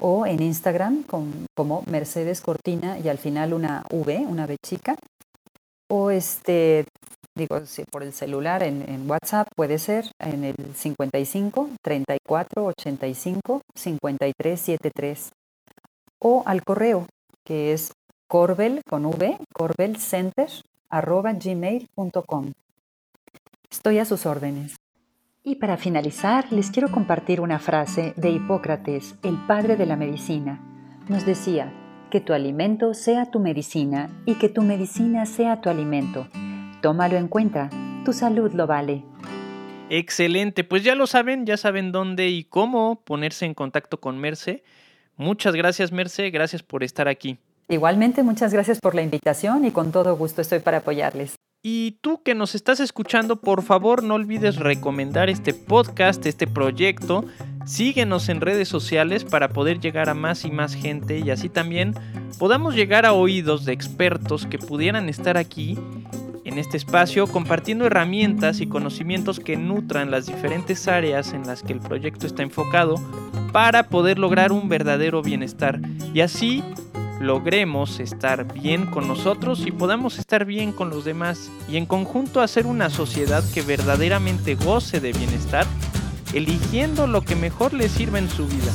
o 0.01 0.25
en 0.25 0.41
Instagram 0.41 1.03
como 1.03 1.83
Mercedes 1.87 2.41
Cortina 2.41 2.99
y 2.99 3.07
al 3.07 3.17
final 3.17 3.53
una 3.53 3.83
V, 3.89 4.25
una 4.27 4.45
V 4.45 4.57
chica. 4.61 4.95
O 5.87 6.11
este, 6.11 6.85
digo, 7.35 7.61
por 7.91 8.03
el 8.03 8.11
celular 8.11 8.61
en, 8.63 9.09
WhatsApp 9.09 9.47
puede 9.55 9.79
ser 9.79 10.11
en 10.19 10.43
el 10.43 10.55
55 10.75 11.69
34 11.81 12.65
85 12.65 13.61
53 13.73 14.59
73 14.59 15.29
o 16.19 16.43
al 16.45 16.63
correo 16.63 17.07
que 17.45 17.71
es 17.71 17.93
corbel 18.27 18.81
con 18.89 19.05
V, 19.05 19.37
corbelcenter 19.53 20.49
arroba 20.89 21.33
gmail.com. 21.33 22.51
Estoy 23.75 23.99
a 23.99 24.05
sus 24.05 24.25
órdenes. 24.25 24.77
Y 25.43 25.55
para 25.55 25.75
finalizar, 25.75 26.49
les 26.53 26.71
quiero 26.71 26.89
compartir 26.89 27.41
una 27.41 27.59
frase 27.59 28.13
de 28.15 28.29
Hipócrates, 28.29 29.15
el 29.21 29.35
padre 29.47 29.75
de 29.75 29.85
la 29.85 29.97
medicina. 29.97 30.61
Nos 31.09 31.25
decía, 31.25 31.73
que 32.09 32.21
tu 32.21 32.31
alimento 32.31 32.93
sea 32.93 33.29
tu 33.31 33.41
medicina 33.41 34.09
y 34.25 34.35
que 34.35 34.47
tu 34.47 34.61
medicina 34.61 35.25
sea 35.25 35.59
tu 35.59 35.69
alimento. 35.69 36.29
Tómalo 36.81 37.17
en 37.17 37.27
cuenta, 37.27 37.69
tu 38.05 38.13
salud 38.13 38.53
lo 38.53 38.65
vale. 38.65 39.03
Excelente, 39.89 40.63
pues 40.63 40.81
ya 40.85 40.95
lo 40.95 41.05
saben, 41.05 41.45
ya 41.45 41.57
saben 41.57 41.91
dónde 41.91 42.29
y 42.29 42.45
cómo 42.45 43.01
ponerse 43.03 43.45
en 43.45 43.53
contacto 43.53 43.99
con 43.99 44.17
Merce. 44.19 44.63
Muchas 45.17 45.53
gracias 45.53 45.91
Merce, 45.91 46.29
gracias 46.29 46.63
por 46.63 46.81
estar 46.81 47.09
aquí. 47.09 47.39
Igualmente, 47.67 48.23
muchas 48.23 48.53
gracias 48.53 48.79
por 48.79 48.95
la 48.95 49.01
invitación 49.01 49.65
y 49.65 49.71
con 49.71 49.91
todo 49.91 50.15
gusto 50.15 50.39
estoy 50.39 50.59
para 50.59 50.77
apoyarles. 50.77 51.35
Y 51.67 51.97
tú 52.01 52.21
que 52.21 52.35
nos 52.35 52.53
estás 52.53 52.79
escuchando, 52.79 53.37
por 53.37 53.63
favor 53.63 54.03
no 54.03 54.13
olvides 54.13 54.57
recomendar 54.57 55.31
este 55.31 55.51
podcast, 55.51 56.23
este 56.27 56.45
proyecto. 56.45 57.25
Síguenos 57.65 58.29
en 58.29 58.39
redes 58.39 58.67
sociales 58.67 59.23
para 59.23 59.49
poder 59.49 59.79
llegar 59.79 60.07
a 60.07 60.13
más 60.13 60.45
y 60.45 60.51
más 60.51 60.75
gente 60.75 61.17
y 61.17 61.31
así 61.31 61.49
también 61.49 61.95
podamos 62.37 62.75
llegar 62.75 63.07
a 63.07 63.13
oídos 63.13 63.65
de 63.65 63.73
expertos 63.73 64.45
que 64.45 64.59
pudieran 64.59 65.09
estar 65.09 65.37
aquí 65.37 65.75
en 66.43 66.59
este 66.59 66.77
espacio 66.77 67.25
compartiendo 67.25 67.87
herramientas 67.87 68.61
y 68.61 68.67
conocimientos 68.67 69.39
que 69.39 69.57
nutran 69.57 70.11
las 70.11 70.27
diferentes 70.27 70.87
áreas 70.87 71.33
en 71.33 71.47
las 71.47 71.63
que 71.63 71.73
el 71.73 71.79
proyecto 71.79 72.27
está 72.27 72.43
enfocado 72.43 72.97
para 73.51 73.89
poder 73.89 74.19
lograr 74.19 74.51
un 74.51 74.69
verdadero 74.69 75.23
bienestar 75.23 75.79
y 76.13 76.21
así 76.21 76.63
logremos 77.19 77.99
estar 77.99 78.51
bien 78.53 78.85
con 78.85 79.07
nosotros 79.07 79.63
y 79.65 79.71
podamos 79.71 80.19
estar 80.19 80.45
bien 80.45 80.71
con 80.71 80.89
los 80.89 81.05
demás 81.05 81.49
y 81.69 81.77
en 81.77 81.85
conjunto 81.85 82.41
hacer 82.41 82.65
una 82.65 82.89
sociedad 82.89 83.43
que 83.53 83.61
verdaderamente 83.61 84.55
goce 84.55 84.99
de 84.99 85.13
bienestar, 85.13 85.65
eligiendo 86.33 87.07
lo 87.07 87.21
que 87.21 87.35
mejor 87.35 87.73
le 87.73 87.89
sirva 87.89 88.19
en 88.19 88.29
su 88.29 88.47
vida. 88.47 88.71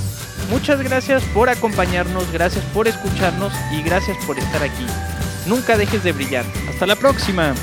Muchas 0.51 0.83
gracias 0.83 1.23
por 1.35 1.49
acompañarnos, 1.49 2.31
gracias 2.33 2.65
por 2.67 2.89
escucharnos 2.89 3.53
y 3.73 3.83
gracias 3.83 4.17
por 4.27 4.39
estar 4.39 4.63
aquí. 4.63 4.87
Nunca 5.47 5.77
dejes 5.77 6.03
de 6.03 6.13
brillar. 6.13 6.45
Hasta 6.69 6.87
la 6.87 6.97
próxima. 6.97 7.55